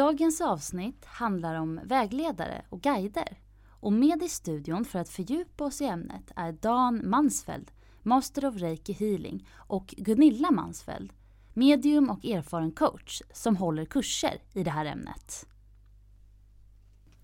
Dagens 0.00 0.40
avsnitt 0.40 1.04
handlar 1.04 1.54
om 1.54 1.80
vägledare 1.84 2.62
och 2.68 2.80
guider. 2.80 3.38
Och 3.68 3.92
med 3.92 4.22
i 4.22 4.28
studion 4.28 4.84
för 4.84 4.98
att 4.98 5.08
fördjupa 5.08 5.64
oss 5.64 5.80
i 5.80 5.84
ämnet 5.84 6.32
är 6.36 6.52
Dan 6.52 7.10
Mansfeld, 7.10 7.70
Master 8.02 8.44
of 8.44 8.56
Reiki 8.56 8.92
Healing 8.92 9.48
och 9.56 9.94
Gunilla 9.96 10.50
Mansfeld, 10.50 11.12
medium 11.54 12.10
och 12.10 12.24
erfaren 12.24 12.72
coach 12.72 13.22
som 13.32 13.56
håller 13.56 13.84
kurser 13.84 14.42
i 14.52 14.62
det 14.62 14.70
här 14.70 14.84
ämnet. 14.84 15.46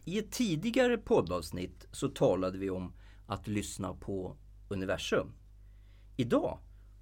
I 0.05 0.19
ett 0.19 0.31
tidigare 0.31 0.99
poddavsnitt 0.99 1.87
så 1.93 2.09
talade 2.09 2.59
vi 2.59 2.71
om 2.71 2.93
att 3.27 3.49
lyssna 3.49 3.95
på 3.95 4.37
universum. 4.69 5.33
Idag 6.17 6.59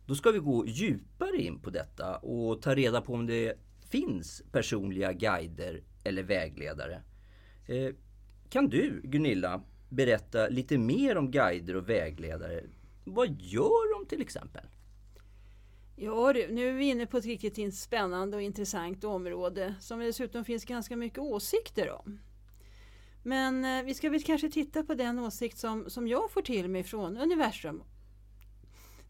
då 0.06 0.14
ska 0.14 0.30
vi 0.30 0.38
gå 0.38 0.66
djupare 0.66 1.36
in 1.36 1.58
på 1.60 1.70
detta 1.70 2.16
och 2.16 2.62
ta 2.62 2.74
reda 2.74 3.00
på 3.00 3.14
om 3.14 3.26
det 3.26 3.54
finns 3.94 4.42
personliga 4.52 5.12
guider 5.12 5.82
eller 6.04 6.22
vägledare. 6.22 7.02
Eh, 7.66 7.94
kan 8.48 8.68
du 8.68 9.00
Gunilla 9.04 9.62
berätta 9.88 10.48
lite 10.48 10.78
mer 10.78 11.16
om 11.16 11.30
guider 11.30 11.76
och 11.76 11.88
vägledare? 11.88 12.64
Vad 13.04 13.40
gör 13.40 13.98
de 13.98 14.06
till 14.08 14.22
exempel? 14.22 14.64
Ja 15.96 16.32
du, 16.32 16.48
nu 16.48 16.68
är 16.68 16.72
vi 16.72 16.84
inne 16.84 17.06
på 17.06 17.16
ett 17.16 17.24
riktigt 17.24 17.74
spännande 17.74 18.36
och 18.36 18.42
intressant 18.42 19.04
område 19.04 19.74
som 19.80 19.98
det 19.98 20.06
dessutom 20.06 20.44
finns 20.44 20.64
ganska 20.64 20.96
mycket 20.96 21.18
åsikter 21.18 21.90
om. 21.90 22.18
Men 23.22 23.64
eh, 23.64 23.84
vi 23.84 23.94
ska 23.94 24.10
väl 24.10 24.22
kanske 24.22 24.50
titta 24.50 24.82
på 24.82 24.94
den 24.94 25.18
åsikt 25.18 25.58
som, 25.58 25.90
som 25.90 26.08
jag 26.08 26.30
får 26.30 26.42
till 26.42 26.68
mig 26.68 26.84
från 26.84 27.16
universum. 27.16 27.82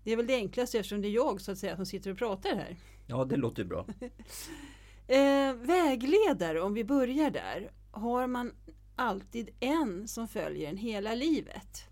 Det 0.05 0.12
är 0.12 0.16
väl 0.16 0.27
det 0.27 0.34
enklaste 0.34 0.78
eftersom 0.78 1.02
det 1.02 1.08
är 1.08 1.12
jag 1.12 1.41
så 1.41 1.52
att 1.52 1.58
säga 1.58 1.77
som 1.77 1.86
sitter 1.86 2.10
och 2.10 2.19
pratar 2.19 2.56
här. 2.56 2.77
Ja, 3.06 3.24
det 3.24 3.36
låter 3.36 3.64
bra. 3.64 3.86
eh, 5.08 5.55
vägledare, 5.55 6.60
om 6.60 6.74
vi 6.74 6.84
börjar 6.84 7.30
där, 7.30 7.70
har 7.91 8.27
man 8.27 8.52
alltid 8.97 9.50
en 9.60 10.08
som 10.08 10.28
följer 10.28 10.70
en 10.70 10.77
hela 10.77 11.14
livet. 11.14 11.84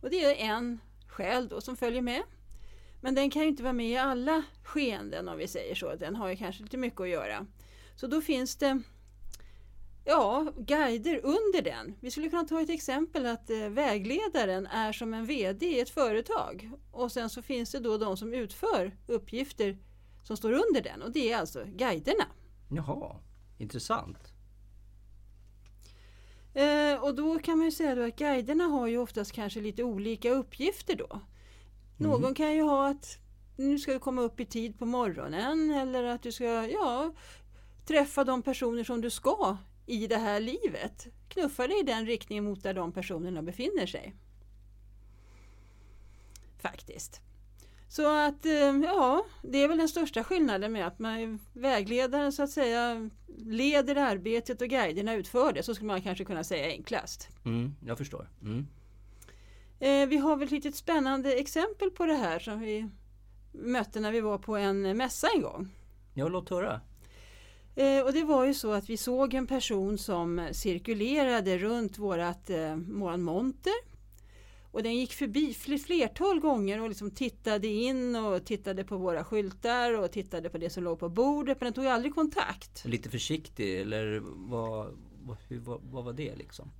Och 0.00 0.10
det 0.10 0.24
är 0.24 0.54
en 0.54 0.80
själ 1.08 1.48
då 1.48 1.60
som 1.60 1.76
följer 1.76 2.02
med. 2.02 2.22
Men 3.00 3.14
den 3.14 3.30
kan 3.30 3.42
ju 3.42 3.48
inte 3.48 3.62
vara 3.62 3.72
med 3.72 3.90
i 3.90 3.96
alla 3.96 4.42
skeenden 4.62 5.28
om 5.28 5.38
vi 5.38 5.48
säger 5.48 5.74
så. 5.74 5.94
Den 5.94 6.16
har 6.16 6.28
ju 6.28 6.36
kanske 6.36 6.62
lite 6.62 6.76
mycket 6.76 7.00
att 7.00 7.08
göra. 7.08 7.46
Så 7.96 8.06
då 8.06 8.20
finns 8.20 8.56
det 8.56 8.82
ja, 10.04 10.52
guider 10.58 11.20
under 11.22 11.62
den. 11.62 11.94
Vi 12.00 12.10
skulle 12.10 12.30
kunna 12.30 12.44
ta 12.44 12.60
ett 12.60 12.70
exempel 12.70 13.26
att 13.26 13.50
eh, 13.50 13.68
vägledaren 13.68 14.66
är 14.66 14.92
som 14.92 15.14
en 15.14 15.26
VD 15.26 15.66
i 15.66 15.80
ett 15.80 15.90
företag 15.90 16.70
och 16.90 17.12
sen 17.12 17.30
så 17.30 17.42
finns 17.42 17.72
det 17.72 17.80
då 17.80 17.98
de 17.98 18.16
som 18.16 18.34
utför 18.34 18.96
uppgifter 19.06 19.78
som 20.22 20.36
står 20.36 20.52
under 20.52 20.82
den 20.82 21.02
och 21.02 21.12
det 21.12 21.32
är 21.32 21.38
alltså 21.38 21.64
guiderna. 21.64 22.24
Jaha, 22.70 23.16
intressant. 23.58 24.18
Eh, 26.54 27.04
och 27.04 27.14
då 27.14 27.38
kan 27.38 27.58
man 27.58 27.64
ju 27.64 27.72
säga 27.72 28.04
att 28.04 28.16
guiderna 28.16 28.64
har 28.64 28.86
ju 28.86 28.98
oftast 28.98 29.32
kanske 29.32 29.60
lite 29.60 29.84
olika 29.84 30.30
uppgifter 30.30 30.96
då. 30.96 31.20
Någon 31.96 32.22
mm. 32.22 32.34
kan 32.34 32.54
ju 32.54 32.62
ha 32.62 32.88
att 32.88 33.18
nu 33.56 33.78
ska 33.78 33.92
du 33.92 33.98
komma 33.98 34.22
upp 34.22 34.40
i 34.40 34.46
tid 34.46 34.78
på 34.78 34.86
morgonen 34.86 35.70
eller 35.70 36.04
att 36.04 36.22
du 36.22 36.32
ska 36.32 36.66
ja, 36.66 37.12
träffa 37.86 38.24
de 38.24 38.42
personer 38.42 38.84
som 38.84 39.00
du 39.00 39.10
ska 39.10 39.56
i 39.86 40.06
det 40.06 40.16
här 40.16 40.40
livet. 40.40 41.06
Knuffa 41.28 41.66
dig 41.66 41.80
i 41.80 41.82
den 41.82 42.06
riktningen 42.06 42.44
mot 42.44 42.62
där 42.62 42.74
de 42.74 42.92
personerna 42.92 43.42
befinner 43.42 43.86
sig. 43.86 44.14
Faktiskt. 46.58 47.20
Så 47.88 48.26
att, 48.26 48.46
eh, 48.46 48.52
ja, 48.84 49.26
det 49.42 49.58
är 49.58 49.68
väl 49.68 49.78
den 49.78 49.88
största 49.88 50.24
skillnaden 50.24 50.72
med 50.72 50.86
att 50.86 50.98
man 50.98 51.38
vägledaren 51.52 52.32
så 52.32 52.42
att 52.42 52.50
säga 52.50 53.10
leder 53.38 53.96
arbetet 53.96 54.62
och 54.62 54.68
guiderna 54.68 55.14
utför 55.14 55.52
det. 55.52 55.62
Så 55.62 55.74
skulle 55.74 55.86
man 55.86 56.02
kanske 56.02 56.24
kunna 56.24 56.44
säga 56.44 56.66
enklast. 56.66 57.28
Mm, 57.44 57.74
jag 57.86 57.98
förstår. 57.98 58.30
Mm. 58.42 58.66
Eh, 59.80 60.08
vi 60.08 60.16
har 60.16 60.36
väl 60.36 60.46
ett 60.46 60.50
litet 60.50 60.76
spännande 60.76 61.32
exempel 61.32 61.90
på 61.90 62.06
det 62.06 62.14
här 62.14 62.38
som 62.38 62.60
vi 62.60 62.88
mötte 63.52 64.00
när 64.00 64.12
vi 64.12 64.20
var 64.20 64.38
på 64.38 64.56
en 64.56 64.96
mässa 64.96 65.28
en 65.34 65.42
gång. 65.42 65.68
Ja, 66.14 66.28
låt 66.28 66.50
höra. 66.50 66.80
Eh, 67.76 68.04
och 68.04 68.12
det 68.12 68.24
var 68.24 68.44
ju 68.44 68.54
så 68.54 68.72
att 68.72 68.90
vi 68.90 68.96
såg 68.96 69.34
en 69.34 69.46
person 69.46 69.98
som 69.98 70.48
cirkulerade 70.52 71.58
runt 71.58 71.98
vårat, 71.98 72.50
eh, 72.50 72.76
monter. 73.16 73.94
Och 74.70 74.82
den 74.82 74.94
gick 74.94 75.12
förbi 75.12 75.54
flertal 75.78 76.40
gånger 76.40 76.82
och 76.82 76.88
liksom 76.88 77.10
tittade 77.10 77.68
in 77.68 78.16
och 78.16 78.46
tittade 78.46 78.84
på 78.84 78.96
våra 78.96 79.24
skyltar 79.24 79.98
och 79.98 80.12
tittade 80.12 80.50
på 80.50 80.58
det 80.58 80.70
som 80.70 80.84
låg 80.84 80.98
på 80.98 81.08
bordet 81.08 81.60
men 81.60 81.66
den 81.66 81.72
tog 81.72 81.86
aldrig 81.86 82.14
kontakt. 82.14 82.84
Lite 82.84 83.10
försiktig 83.10 83.80
eller 83.80 84.22
vad, 84.24 84.96
hur, 85.48 85.58
vad, 85.58 85.80
vad 85.82 86.04
var 86.04 86.12
det 86.12 86.36
liksom? 86.36 86.70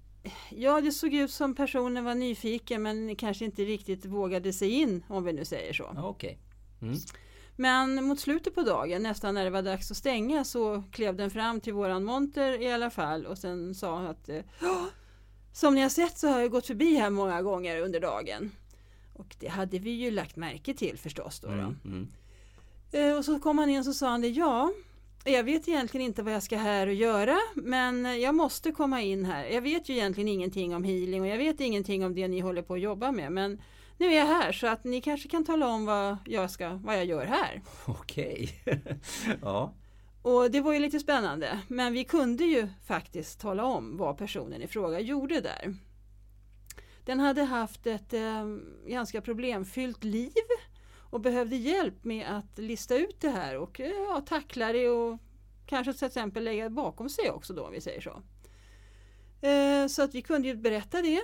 Ja, 0.51 0.81
det 0.81 0.93
såg 0.93 1.15
ut 1.15 1.31
som 1.31 1.55
personen 1.55 2.05
var 2.05 2.15
nyfiken 2.15 2.83
men 2.83 3.17
kanske 3.17 3.45
inte 3.45 3.65
riktigt 3.65 4.05
vågade 4.05 4.53
sig 4.53 4.71
in 4.71 5.05
om 5.09 5.25
vi 5.25 5.33
nu 5.33 5.45
säger 5.45 5.73
så. 5.73 5.85
Okej. 5.85 6.09
Okay. 6.09 6.37
Mm. 6.89 7.01
Men 7.57 8.05
mot 8.05 8.21
slutet 8.21 8.55
på 8.55 8.63
dagen, 8.63 9.03
nästan 9.03 9.35
när 9.35 9.45
det 9.45 9.51
var 9.51 9.63
dags 9.63 9.91
att 9.91 9.97
stänga, 9.97 10.45
så 10.45 10.83
klev 10.93 11.17
den 11.17 11.31
fram 11.31 11.61
till 11.61 11.73
våran 11.73 12.05
monter 12.05 12.63
i 12.63 12.73
alla 12.73 12.91
fall 12.91 13.27
och 13.27 13.39
sen 13.39 13.75
sa 13.75 13.99
att 13.99 14.31
som 15.53 15.75
ni 15.75 15.81
har 15.81 15.89
sett 15.89 16.19
så 16.19 16.29
har 16.29 16.41
jag 16.41 16.51
gått 16.51 16.67
förbi 16.67 16.95
här 16.95 17.11
många 17.11 17.43
gånger 17.43 17.81
under 17.81 18.01
dagen. 18.01 18.51
Och 19.13 19.37
det 19.41 19.49
hade 19.49 19.79
vi 19.79 19.91
ju 19.91 20.11
lagt 20.11 20.37
märke 20.37 20.75
till 20.75 20.99
förstås. 20.99 21.41
Då, 21.41 21.49
då. 21.49 21.55
Mm, 21.55 21.77
mm. 21.85 22.09
Eh, 22.93 23.19
och 23.19 23.25
så 23.25 23.39
kom 23.39 23.59
han 23.59 23.71
in 23.71 23.79
och 23.79 23.85
så 23.85 23.95
sa 23.95 24.09
han 24.09 24.21
det, 24.21 24.29
ja, 24.29 24.73
jag 25.25 25.45
vet 25.45 25.69
egentligen 25.69 26.07
inte 26.07 26.23
vad 26.23 26.35
jag 26.35 26.43
ska 26.43 26.57
här 26.57 26.87
och 26.87 26.95
göra 26.95 27.39
men 27.55 28.21
jag 28.21 28.35
måste 28.35 28.73
komma 28.73 29.03
in 29.03 29.25
här. 29.25 29.45
Jag 29.45 29.63
vet 29.63 29.89
ju 29.89 29.95
egentligen 29.95 30.29
ingenting 30.29 30.75
om 30.75 30.85
healing 30.85 31.21
och 31.21 31.27
jag 31.27 31.39
vet 31.39 31.61
ingenting 31.61 32.05
om 32.05 32.15
det 32.15 32.29
ni 32.29 32.41
håller 32.41 32.63
på 32.63 32.75
att 32.75 32.81
jobba 32.81 33.13
med 33.13 33.33
men 33.33 33.63
nu 33.99 34.07
är 34.07 34.19
jag 34.19 34.27
här 34.27 34.53
så 34.53 34.67
att 34.67 34.85
ni 34.85 35.01
kanske 35.01 35.29
kan 35.29 35.45
tala 35.45 35.69
om 35.69 35.87
vad 35.87 36.17
jag, 36.27 36.51
ska, 36.51 36.75
vad 36.75 36.97
jag 36.97 37.05
gör 37.05 37.25
här. 37.25 37.63
Okej. 37.87 38.63
ja. 39.43 39.73
Och 40.23 40.51
det 40.51 40.61
var 40.61 40.73
ju 40.73 40.79
lite 40.79 41.01
spännande 41.01 41.61
men 41.69 41.93
vi 41.93 42.05
kunde 42.05 42.45
ju 42.45 42.69
faktiskt 42.87 43.41
tala 43.41 43.65
om 43.65 43.97
vad 43.97 44.19
personen 44.19 44.63
i 44.63 44.67
fråga 44.67 45.01
gjorde 45.01 45.41
där. 45.41 45.75
Den 47.05 47.21
hade 47.21 47.43
haft 47.43 47.87
ett 47.87 48.13
eh, 48.13 48.47
ganska 48.87 49.21
problemfyllt 49.21 50.05
liv 50.05 50.33
och 51.11 51.21
behövde 51.21 51.57
hjälp 51.57 52.05
med 52.05 52.27
att 52.27 52.59
lista 52.59 52.97
ut 52.97 53.21
det 53.21 53.31
här 53.31 53.59
och 53.59 53.81
ja, 53.81 54.23
tackla 54.27 54.73
det 54.73 54.89
och 54.89 55.19
kanske 55.67 55.93
till 55.93 56.07
exempel 56.07 56.45
lägga 56.45 56.71
bakom 56.71 57.09
sig 57.09 57.31
också 57.31 57.53
då 57.53 57.65
om 57.65 57.73
vi 57.73 57.81
säger 57.81 58.01
så. 58.01 58.23
Eh, 59.47 59.87
så 59.87 60.03
att 60.03 60.15
vi 60.15 60.23
kunde 60.23 60.49
ju 60.49 60.55
berätta 60.55 61.03
det 61.03 61.23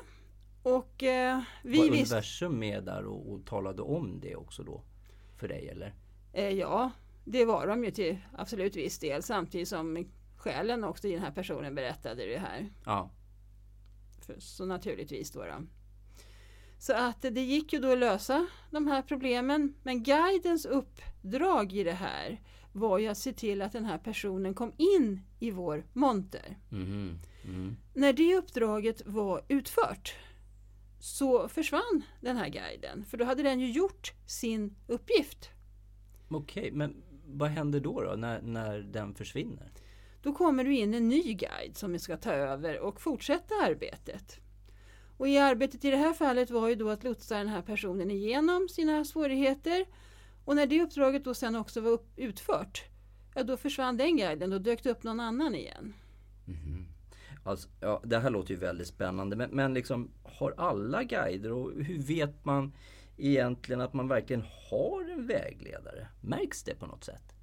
och 0.63 1.03
eh, 1.03 1.41
vi 1.63 1.79
Var 1.79 1.87
universum 1.87 2.59
med 2.59 2.85
där 2.85 3.07
och, 3.07 3.33
och, 3.33 3.47
talade 3.47 3.83
om 3.83 4.21
det 4.21 4.37
också 4.37 4.63
då? 4.63 4.83
För 5.37 5.49
dig 5.49 5.69
eller? 5.69 5.95
Eh, 6.33 6.49
ja, 6.49 6.91
det 7.25 7.45
var 7.45 7.67
de 7.67 7.85
ju 7.85 7.91
till 7.91 8.19
absolut 8.37 8.77
viss 8.77 8.99
del 8.99 9.23
samtidigt 9.23 9.69
som 9.69 10.09
själen 10.37 10.85
också 10.85 11.09
i 11.09 11.13
den 11.13 11.23
här 11.23 11.31
personen 11.31 11.75
berättade 11.75 12.27
det 12.27 12.39
här. 12.39 12.69
Ja. 12.85 13.11
För, 14.27 14.37
så 14.39 14.65
naturligtvis 14.65 15.31
då, 15.31 15.45
då. 15.45 15.67
Så 16.79 16.93
att 16.93 17.23
det 17.23 17.41
gick 17.41 17.73
ju 17.73 17.79
då 17.79 17.93
att 17.93 17.99
lösa 17.99 18.47
de 18.71 18.87
här 18.87 19.03
problemen. 19.03 19.75
Men 19.83 20.03
guidens 20.03 20.67
uppdrag 20.67 21.73
i 21.73 21.85
det 21.85 21.93
här 21.93 22.41
var 22.73 22.99
ju 22.99 23.09
att 23.09 23.19
se 23.19 23.33
till 23.33 23.63
att 23.63 23.73
den 23.73 23.85
här 23.85 23.99
personen 23.99 24.55
kom 24.55 24.73
in 24.77 25.21
i 25.39 25.51
vår 25.51 25.87
monter. 25.93 26.59
Mm. 26.73 27.19
Mm. 27.45 27.77
När 27.95 28.13
det 28.13 28.37
uppdraget 28.37 29.07
var 29.07 29.45
utfört 29.49 30.15
så 31.01 31.49
försvann 31.49 32.03
den 32.21 32.37
här 32.37 32.49
guiden. 32.49 33.05
För 33.05 33.17
då 33.17 33.25
hade 33.25 33.43
den 33.43 33.61
ju 33.61 33.71
gjort 33.71 34.13
sin 34.27 34.75
uppgift. 34.87 35.51
Okej, 36.29 36.63
okay, 36.63 36.73
men 36.73 37.03
vad 37.27 37.51
händer 37.51 37.81
då, 37.81 38.03
då 38.03 38.17
när, 38.17 38.43
när 38.43 38.79
den 38.79 39.15
försvinner? 39.15 39.73
Då 40.23 40.33
kommer 40.33 40.65
du 40.65 40.75
in 40.75 40.95
en 40.95 41.09
ny 41.09 41.35
guide 41.35 41.77
som 41.77 41.99
ska 41.99 42.17
ta 42.17 42.33
över 42.33 42.79
och 42.79 43.01
fortsätta 43.01 43.55
arbetet. 43.55 44.41
Och 45.17 45.29
i 45.29 45.39
arbetet 45.39 45.85
i 45.85 45.91
det 45.91 45.97
här 45.97 46.13
fallet 46.13 46.51
var 46.51 46.69
ju 46.69 46.75
då 46.75 46.89
att 46.89 47.05
lotsa 47.05 47.39
den 47.39 47.49
här 47.49 47.63
personen 47.63 48.11
igenom 48.11 48.69
sina 48.69 49.05
svårigheter. 49.05 49.87
Och 50.45 50.57
när 50.57 50.67
det 50.67 50.83
uppdraget 50.83 51.25
då 51.25 51.35
sen 51.35 51.57
också 51.57 51.81
var 51.81 51.91
upp, 51.91 52.13
utfört, 52.17 52.85
ja 53.35 53.43
då 53.43 53.57
försvann 53.57 53.97
den 53.97 54.17
guiden 54.17 54.53
och 54.53 54.61
dök 54.61 54.83
det 54.83 54.91
upp 54.91 55.03
någon 55.03 55.21
annan 55.21 55.55
igen. 55.55 55.95
Mm. 56.47 56.90
Alltså, 57.51 57.69
ja, 57.81 58.01
det 58.05 58.19
här 58.19 58.31
låter 58.31 58.51
ju 58.51 58.61
väldigt 58.61 58.89
spännande 58.89 59.37
men, 59.37 59.51
men 59.51 59.75
liksom 59.75 60.11
har 60.23 60.55
alla 60.57 61.03
guider 61.03 61.53
och 61.53 61.73
hur 61.73 61.99
vet 61.99 62.45
man 62.45 62.73
egentligen 63.17 63.81
att 63.81 63.93
man 63.95 64.09
verkligen 64.09 64.45
har 64.71 65.11
en 65.11 65.27
vägledare? 65.27 66.09
Märks 66.21 66.63
det 66.63 66.75
på 66.75 66.87
något 66.87 67.05
sätt? 67.05 67.35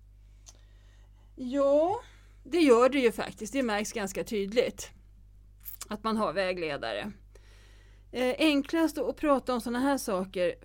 Ja, 1.36 2.00
det 2.44 2.59
gör 2.59 2.89
det 2.89 3.00
ju 3.00 3.12
faktiskt. 3.12 3.54
Det 3.54 3.63
märks 3.63 3.94
ganska 3.94 4.24
tydligt 4.24 4.92
att 5.89 6.04
man 6.04 6.18
har 6.18 6.33
vägledare. 6.33 7.12
Eh, 8.12 8.36
enklast 8.38 8.98
att 8.98 9.18
prata 9.18 9.53
om 9.53 9.62
sådana 9.62 9.80
här 9.80 9.98
saker, 9.98 10.56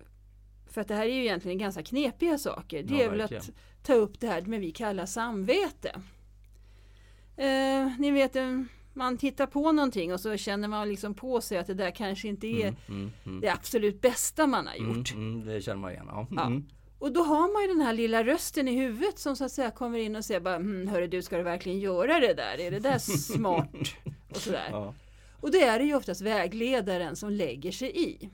för 0.67 0.81
att 0.81 0.87
det 0.87 0.95
här 0.95 1.05
är 1.05 1.13
ju 1.13 1.21
egentligen 1.21 1.57
ganska 1.57 1.83
knepiga 1.83 2.37
saker, 2.37 2.83
det 2.83 2.95
Ja, 2.95 3.03
är 3.03 3.09
väl 3.09 3.21
att 3.21 3.49
ta 3.83 3.93
upp 3.93 4.19
det 4.19 4.27
här 4.27 4.41
med 4.41 4.59
vi 4.59 4.71
kallar 4.71 5.05
samvete. 5.05 6.01
Eh, 7.37 7.99
ni 7.99 8.11
vet, 8.11 8.35
man 8.93 9.17
tittar 9.17 9.45
på 9.47 9.71
någonting 9.71 10.13
och 10.13 10.19
så 10.19 10.37
känner 10.37 10.67
man 10.67 10.89
liksom 10.89 11.13
på 11.13 11.41
sig 11.41 11.57
att 11.57 11.67
det 11.67 11.73
där 11.73 11.91
kanske 11.91 12.27
inte 12.27 12.47
är 12.47 12.67
Mm, 12.67 12.75
mm, 12.87 13.11
mm. 13.25 13.41
det 13.41 13.49
absolut 13.49 14.01
bästa 14.01 14.47
man 14.47 14.67
har 14.67 14.75
Mm, 14.75 14.97
gjort. 14.97 15.13
mm, 15.13 15.45
det 15.45 15.61
känner 15.61 15.77
man 15.81 15.91
igen. 15.91 16.05
Ja. 16.09 16.27
Ja. 16.31 16.45
Mm. 16.45 16.65
Och 16.99 17.13
då 17.13 17.23
har 17.23 17.53
man 17.53 17.61
ju 17.61 17.67
den 17.67 17.81
här 17.85 17.93
lilla 17.93 18.23
rösten 18.23 18.67
i 18.67 18.75
huvudet 18.75 19.19
som 19.19 19.35
så 19.35 19.45
att 19.45 19.51
säga 19.51 19.71
kommer 19.71 19.99
in 19.99 20.15
och 20.15 20.25
säger 20.25 20.39
bara 20.39 20.55
hm, 20.55 20.87
hörru 20.87 21.07
du 21.07 21.21
ska 21.21 21.37
du 21.37 21.43
verkligen 21.43 21.79
göra 21.79 22.19
det 22.19 22.33
där? 22.33 22.59
Är 22.59 22.71
det 22.71 22.79
där 22.79 22.97
smart? 23.33 23.69
och 24.29 24.37
sådär. 24.37 24.67
Ja. 24.71 24.93
Och 25.39 25.51
det 25.51 25.61
är 25.63 25.79
det 25.79 25.85
ju 25.85 25.95
oftast 25.95 26.21
vägledaren 26.21 27.15
som 27.15 27.29
lägger 27.31 27.71
sig 27.71 28.09
i 28.09 28.29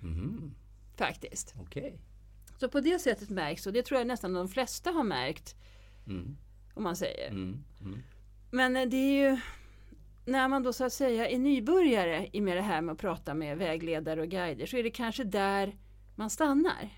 faktiskt. 0.98 1.54
Okej. 1.62 2.00
Så 2.60 2.70
på 2.70 2.80
det 2.80 3.00
sättet 3.00 3.30
märks 3.30 3.68
och 3.68 3.74
det 3.74 3.84
tror 3.84 4.00
jag 4.00 4.08
nästan 4.08 4.34
de 4.34 4.48
flesta 4.50 4.92
har 4.92 5.04
märkt 5.04 5.56
Mm, 6.08 6.38
om 6.74 6.84
man 6.84 6.96
säger. 6.96 7.30
mm, 7.30 7.64
mm. 7.82 8.00
Men 8.52 8.78
eh, 8.78 8.86
det 8.86 8.98
är 8.98 9.30
ju 9.32 9.40
när 10.30 10.48
man 10.48 10.64
då 10.64 10.74
så 10.74 10.86
att 10.86 10.94
säga 10.94 11.30
är 11.30 11.40
nybörjare 11.40 12.30
i 12.34 12.42
med 12.42 12.58
det 12.58 12.62
här 12.62 12.82
med 12.82 12.94
att 12.94 13.00
prata 13.00 13.34
med 13.34 13.58
vägledare 13.58 14.22
och 14.22 14.28
guider 14.28 14.66
så 14.66 14.78
är 14.78 14.84
det 14.84 14.92
kanske 14.92 15.24
där 15.24 15.76
man 16.16 16.30
stannar. 16.30 16.90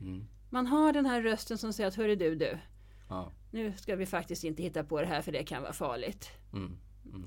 Mm. 0.00 0.24
Man 0.50 0.66
har 0.66 0.92
den 0.92 1.06
här 1.06 1.22
rösten 1.22 1.58
som 1.58 1.72
säger 1.72 1.88
att 1.88 1.94
hörru 1.94 2.16
du 2.16 2.34
du, 2.34 2.58
Ja. 3.08 3.32
nu 3.50 3.72
ska 3.76 3.96
vi 3.96 4.06
faktiskt 4.06 4.44
inte 4.44 4.62
hitta 4.62 4.84
på 4.84 5.00
det 5.00 5.06
här 5.06 5.22
för 5.22 5.32
det 5.32 5.44
kan 5.44 5.62
vara 5.62 5.72
farligt. 5.72 6.30
Mm. 6.52 6.76
Mm. 7.04 7.24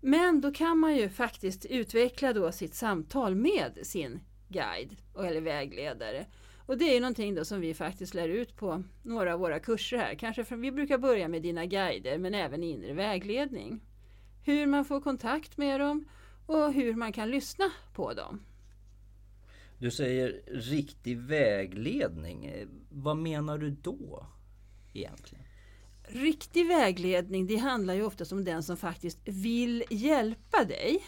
Men 0.00 0.40
då 0.40 0.52
kan 0.52 0.78
man 0.78 0.96
ju 0.96 1.08
faktiskt 1.08 1.64
utveckla 1.64 2.32
då 2.32 2.52
sitt 2.52 2.74
samtal 2.74 3.34
med 3.34 3.78
sin 3.82 4.20
guide 4.48 4.96
eller 5.18 5.40
vägledare. 5.40 6.26
Och 6.66 6.78
det 6.78 6.84
är 6.84 6.94
ju 6.94 7.00
någonting 7.00 7.34
då 7.34 7.44
som 7.44 7.60
vi 7.60 7.74
faktiskt 7.74 8.14
lär 8.14 8.28
ut 8.28 8.56
på 8.56 8.82
några 9.02 9.34
av 9.34 9.40
våra 9.40 9.60
kurser 9.60 9.98
här. 9.98 10.14
Kanske 10.14 10.44
för 10.44 10.56
vi 10.56 10.72
brukar 10.72 10.98
börja 10.98 11.28
med 11.28 11.42
dina 11.42 11.66
guider 11.66 12.18
men 12.18 12.34
även 12.34 12.62
inre 12.62 12.92
vägledning. 12.92 13.80
Hur 14.46 14.66
man 14.66 14.84
får 14.84 15.00
kontakt 15.00 15.56
med 15.56 15.80
dem 15.80 16.08
och 16.46 16.72
hur 16.72 16.94
man 16.94 17.12
kan 17.12 17.30
lyssna 17.30 17.64
på 17.94 18.12
dem. 18.14 18.40
Du 19.78 19.90
säger 19.90 20.42
riktig 20.46 21.18
vägledning. 21.18 22.66
Vad 22.90 23.16
menar 23.16 23.58
du 23.58 23.70
då 23.70 24.26
egentligen? 24.92 25.44
Riktig 26.02 26.68
vägledning 26.68 27.46
det 27.46 27.56
handlar 27.56 27.94
ju 27.94 28.02
oftast 28.02 28.32
om 28.32 28.44
den 28.44 28.62
som 28.62 28.76
faktiskt 28.76 29.18
vill 29.24 29.84
hjälpa 29.90 30.64
dig. 30.64 31.04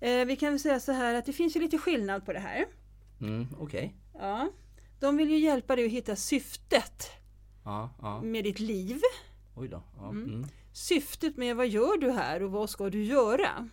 Eh, 0.00 0.24
vi 0.24 0.36
kan 0.36 0.50
väl 0.50 0.60
säga 0.60 0.80
så 0.80 0.92
här 0.92 1.14
att 1.14 1.26
det 1.26 1.32
finns 1.32 1.56
ju 1.56 1.60
lite 1.60 1.78
skillnad 1.78 2.26
på 2.26 2.32
det 2.32 2.38
här. 2.38 2.64
Mm, 3.20 3.46
Okej. 3.58 3.94
Ja, 4.14 4.50
de 5.00 5.16
vill 5.16 5.30
ju 5.30 5.38
hjälpa 5.38 5.76
dig 5.76 5.84
att 5.86 5.92
hitta 5.92 6.16
syftet 6.16 7.10
Ja, 7.64 7.90
ja. 8.02 8.22
med 8.22 8.44
ditt 8.44 8.60
liv. 8.60 9.00
Oj 9.56 9.68
då. 9.68 9.82
Ja. 9.96 10.08
Mm. 10.08 10.24
Mm. 10.24 10.48
Syftet 10.80 11.36
med 11.36 11.56
vad 11.56 11.68
gör 11.68 11.98
du 11.98 12.10
här 12.10 12.42
och 12.42 12.50
vad 12.50 12.70
ska 12.70 12.90
du 12.90 13.04
göra? 13.04 13.68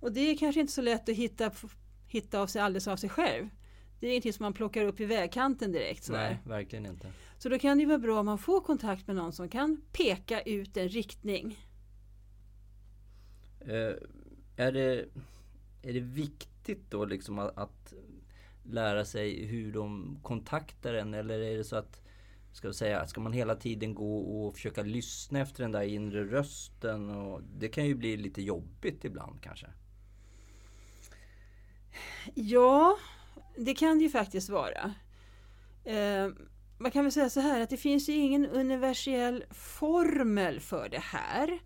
Och 0.00 0.12
det 0.12 0.20
är 0.20 0.36
kanske 0.36 0.60
inte 0.60 0.72
så 0.72 0.82
lätt 0.82 1.08
att 1.08 1.14
hitta, 1.14 1.50
hitta 2.06 2.40
av 2.40 2.46
sig 2.46 2.62
alldeles 2.62 2.88
av 2.88 2.96
sig 2.96 3.10
själv. 3.10 3.48
Det 4.00 4.06
är 4.06 4.10
ingenting 4.10 4.32
som 4.32 4.42
man 4.44 4.52
plockar 4.52 4.84
upp 4.84 5.00
i 5.00 5.04
vägkanten 5.04 5.72
direkt. 5.72 6.04
Sådär. 6.04 6.28
Nej, 6.28 6.38
verkligen 6.44 6.86
inte. 6.86 7.12
Så 7.38 7.48
då 7.48 7.58
kan 7.58 7.78
det 7.78 7.86
vara 7.86 7.98
bra 7.98 8.20
om 8.20 8.26
man 8.26 8.38
får 8.38 8.60
kontakt 8.60 9.06
med 9.06 9.16
någon 9.16 9.32
som 9.32 9.48
kan 9.48 9.82
peka 9.92 10.40
ut 10.40 10.76
en 10.76 10.88
riktning. 10.88 11.58
Eh, 13.60 13.94
är, 14.56 14.72
det, 14.72 15.04
är 15.82 15.92
det 15.92 16.00
viktigt 16.00 16.90
då 16.90 17.04
liksom 17.04 17.38
att, 17.38 17.58
att 17.58 17.94
lära 18.62 19.04
sig 19.04 19.44
hur 19.44 19.72
de 19.72 20.18
kontaktar 20.22 20.94
en 20.94 21.14
eller 21.14 21.38
är 21.38 21.56
det 21.56 21.64
så 21.64 21.76
att 21.76 22.03
Ska, 22.54 22.68
vi 22.68 22.74
säga, 22.74 23.06
ska 23.06 23.20
man 23.20 23.32
hela 23.32 23.54
tiden 23.54 23.94
gå 23.94 24.18
och 24.18 24.54
försöka 24.54 24.82
lyssna 24.82 25.40
efter 25.40 25.62
den 25.62 25.72
där 25.72 25.82
inre 25.82 26.24
rösten? 26.24 27.10
Och 27.10 27.42
det 27.42 27.68
kan 27.68 27.86
ju 27.86 27.94
bli 27.94 28.16
lite 28.16 28.42
jobbigt 28.42 29.04
ibland 29.04 29.42
kanske. 29.42 29.66
Ja, 32.34 32.96
det 33.56 33.74
kan 33.74 33.98
det 33.98 34.04
ju 34.04 34.10
faktiskt 34.10 34.48
vara. 34.48 34.94
Eh, 35.84 36.28
man 36.78 36.90
kan 36.90 37.04
väl 37.04 37.12
säga 37.12 37.30
så 37.30 37.40
här 37.40 37.60
att 37.60 37.70
det 37.70 37.76
finns 37.76 38.08
ju 38.08 38.12
ingen 38.12 38.46
universell 38.46 39.44
formel 39.50 40.60
för 40.60 40.88
det 40.88 41.02
här. 41.02 41.58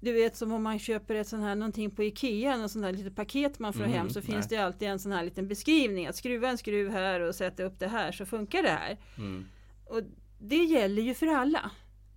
Du 0.00 0.12
vet 0.12 0.36
som 0.36 0.52
om 0.52 0.62
man 0.62 0.78
köper 0.78 1.14
ett 1.14 1.28
sån 1.28 1.42
här 1.42 1.54
någonting 1.54 1.90
på 1.90 2.02
Ikea, 2.04 2.56
något 2.56 2.70
sånt 2.70 2.84
här 2.84 2.92
litet 2.92 3.16
paket 3.16 3.58
man 3.58 3.72
får 3.72 3.80
Mhm, 3.82 3.92
hem 3.92 4.10
så 4.10 4.18
nej. 4.20 4.26
finns 4.26 4.48
det 4.48 4.56
alltid 4.56 4.88
en 4.88 4.98
sån 4.98 5.12
här 5.12 5.24
liten 5.24 5.48
beskrivning 5.48 6.06
att 6.06 6.16
skruva 6.16 6.48
en 6.48 6.58
skruv 6.58 6.90
här 6.90 7.20
och 7.20 7.34
sätta 7.34 7.62
upp 7.62 7.78
det 7.78 7.88
här 7.88 8.12
så 8.12 8.26
funkar 8.26 8.62
det 8.62 8.68
här. 8.70 8.98
Mm. 9.18 9.44
Och 9.84 10.00
det 10.38 10.64
gäller 10.64 11.02
ju 11.02 11.14
för 11.14 11.26
alla. 11.26 11.70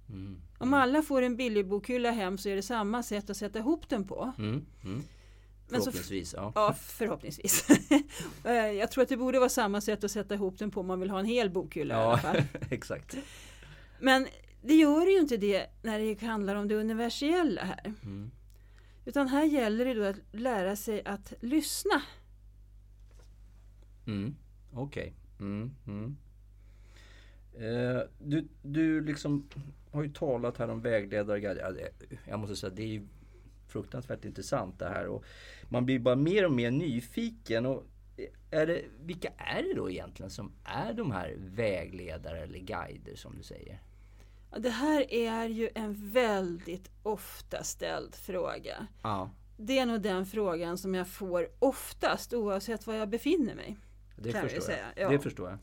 Mm. 0.10 0.42
Om 0.58 0.74
alla 0.74 1.02
får 1.02 1.22
en 1.22 1.36
billig 1.36 1.68
bokhylla 1.68 2.12
hem 2.12 2.38
så 2.38 2.50
är 2.50 2.56
det 2.56 2.62
samma 2.62 3.04
sätt 3.04 3.30
att 3.30 3.38
sätta 3.38 3.60
ihop 3.60 3.90
den 3.90 4.08
på. 4.08 4.34
Mm. 4.38 4.66
Mm. 4.84 5.04
Men 5.70 5.82
så- 5.82 5.92
Förhoppningsvis, 5.92 6.34
ja. 6.34 6.52
Ja, 6.56 6.74
förhoppningsvis. 6.74 7.68
Eh, 8.46 8.54
Jag 8.54 8.92
tror 8.92 9.02
att 9.04 9.10
det 9.10 9.18
borde 9.18 9.40
vara 9.40 9.50
samma 9.50 9.82
sätt 9.82 10.04
att 10.04 10.12
sätta 10.12 10.34
ihop 10.36 10.60
den 10.60 10.72
på 10.72 10.80
om 10.80 10.88
man 10.88 11.00
vill 11.00 11.10
ha 11.10 11.20
en 11.20 11.26
hel 11.26 11.50
bokhylla 11.50 11.94
i 11.94 11.98
alla 11.98 12.12
Ja, 12.12 12.18
fall. 12.18 12.44
exakt. 12.70 13.18
Men 14.00 14.28
det 14.62 14.74
gör 14.76 15.08
ju 15.08 15.20
inte 15.20 15.38
det 15.38 15.68
när 15.84 16.00
det 16.00 16.22
handlar 16.28 16.56
om 16.56 16.68
det 16.68 16.76
universella 16.76 17.62
här. 17.64 17.94
Mm. 18.04 18.32
Utan 19.06 19.28
här 19.28 19.44
gäller 19.44 19.86
det 19.86 19.94
då 19.94 20.04
att 20.04 20.16
lära 20.32 20.76
sig 20.76 21.06
att 21.06 21.34
lyssna. 21.42 22.02
Mm. 24.08 24.36
Okej. 24.74 25.14
Mm. 25.40 25.72
Mm. 25.88 26.18
Eh, 27.60 28.02
du, 28.20 28.48
du 28.62 29.02
liksom 29.02 29.50
har 29.92 30.04
ju 30.04 30.10
talat 30.10 30.58
här 30.58 30.70
om 30.70 30.82
vägledare. 30.82 31.58
Jag 32.28 32.40
måste 32.40 32.56
säga 32.56 32.74
det 32.76 32.84
är 32.84 32.88
ju 32.88 33.08
fruktansvärt 33.68 34.26
intressant 34.26 34.80
det 34.80 34.86
här. 34.86 35.08
Och 35.08 35.26
man 35.70 35.86
blir 35.86 36.00
bara 36.00 36.16
mer 36.16 36.46
och 36.46 36.52
mer 36.52 36.72
nyfiken. 36.72 37.66
Och 37.66 37.84
är 38.52 38.68
det, 38.68 38.82
vilka 39.02 39.30
är 39.38 39.64
det 39.64 39.74
då 39.74 39.90
egentligen 39.90 40.30
som 40.30 40.52
är 40.64 40.94
de 40.94 41.12
här 41.12 41.36
vägledare 41.38 42.40
eller 42.40 42.60
guider 42.60 43.16
som 43.16 43.38
du 43.38 43.44
säger? 43.44 43.82
Ja, 44.52 44.60
Det 44.60 44.70
här 44.70 45.14
är 45.14 45.46
ju 45.48 45.70
en 45.76 46.12
väldigt 46.12 46.92
ofta 47.04 47.64
ställd 47.64 48.16
fråga. 48.16 48.88
Ja, 49.04 49.30
Det 49.58 49.80
är 49.80 49.86
nog 49.86 50.02
den 50.02 50.26
frågan 50.26 50.78
som 50.78 50.96
jag 50.96 51.08
får 51.08 51.48
oftast 51.60 52.34
oavsett 52.34 52.88
var 52.88 52.94
jag 52.94 53.10
befinner 53.10 53.56
mig. 53.56 53.78
det 54.16 54.32
förstår 54.32 54.62
säga, 54.62 54.86
jag. 54.96 55.06
ja. 55.06 55.10
Det 55.10 55.20
förstår 55.20 55.50
jag. 55.50 55.60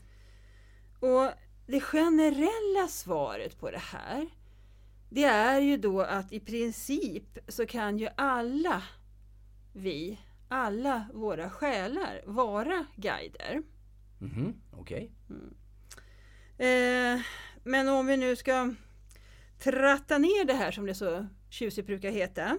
Och 1.11 1.31
det 1.67 1.79
generella 1.81 2.87
svaret 2.87 3.59
på 3.59 3.71
det 3.71 3.81
här 3.81 4.27
det 5.09 5.23
är 5.23 5.59
ju 5.61 5.77
då 5.77 6.01
att 6.01 6.31
i 6.33 6.39
princip 6.39 7.37
så 7.47 7.65
kan 7.65 7.97
ju 7.97 8.09
alla 8.17 8.83
vi, 9.73 10.19
alla 10.47 11.05
våra 11.13 11.49
själar 11.49 12.21
vara 12.25 12.85
guider. 12.95 13.61
Mhm, 14.19 14.53
Okej. 14.71 15.11
Eh, 16.57 17.19
men 17.63 17.89
om 17.89 18.05
vi 18.07 18.17
nu 18.17 18.35
ska 18.35 18.73
tratta 19.59 20.17
ner 20.17 20.45
det 20.45 20.53
här 20.53 20.71
som 20.71 20.85
det 20.85 20.95
så 20.95 21.27
tjusigt 21.49 21.87
brukar 21.87 22.09
heta 22.11 22.57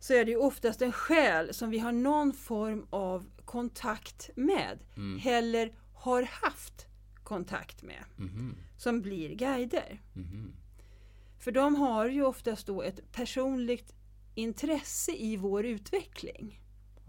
så 0.00 0.14
är 0.14 0.24
det 0.24 0.30
ju 0.30 0.36
oftast 0.36 0.82
en 0.82 0.92
själ 0.92 1.54
som 1.54 1.70
vi 1.70 1.78
har 1.78 1.92
någon 1.92 2.32
form 2.32 2.86
av 2.90 3.30
kontakt 3.44 4.30
med 4.36 4.78
Mm. 4.96 5.20
eller 5.24 5.72
har 5.94 6.22
haft 6.22 6.86
kontakt 7.34 7.82
med 7.82 8.04
Mhm, 8.16 8.56
som 8.76 9.02
blir 9.02 9.34
guider. 9.34 10.00
mhm. 10.14 10.52
För 11.38 11.52
de 11.52 11.74
har 11.74 12.06
ju 12.08 12.22
oftast 12.24 12.66
då 12.66 12.82
ett 12.82 13.12
personligt 13.12 13.94
intresse 14.34 15.12
i 15.12 15.36
vår 15.36 15.64
utveckling. 15.66 16.60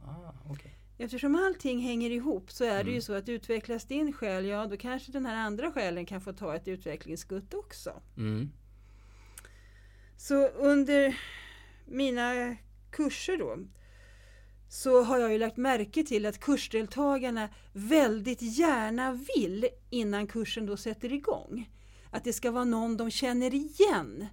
Ah, 0.05 0.33
okej. 0.49 0.75
Eftersom 0.97 1.35
allting 1.35 1.79
hänger 1.79 2.09
ihop 2.11 2.51
så 2.51 2.63
är 2.63 2.73
det 2.75 2.81
Mm. 2.81 2.93
ju 2.93 3.01
så 3.01 3.13
att 3.13 3.29
utvecklas 3.29 3.85
din 3.85 4.13
själ, 4.13 4.45
ja 4.45 4.67
då 4.67 4.77
kanske 4.77 5.11
den 5.11 5.25
här 5.25 5.35
andra 5.35 5.71
själen 5.71 6.05
kan 6.05 6.21
få 6.21 6.33
ta 6.33 6.55
ett 6.55 6.67
utvecklingsskutt 6.67 7.53
också. 7.53 8.01
Mm. 8.17 8.51
Så 10.17 10.47
under 10.47 11.17
mina 11.85 12.55
kurser 12.91 13.37
då 13.37 13.57
så 14.71 15.03
har 15.03 15.17
jag 15.19 15.31
ju 15.31 15.37
lagt 15.37 15.57
märke 15.57 16.03
till 16.03 16.25
att 16.25 16.39
kursdeltagarna 16.39 17.49
väldigt 17.73 18.41
gärna 18.41 19.19
vill 19.35 19.67
innan 19.89 20.27
kursen 20.27 20.65
då 20.65 20.77
sätter 20.77 21.13
igång 21.13 21.69
att 22.11 22.23
det 22.23 22.33
ska 22.33 22.51
vara 22.51 22.63
någon 22.63 22.97
de 22.97 23.11
känner 23.11 23.53
igen 23.53 24.27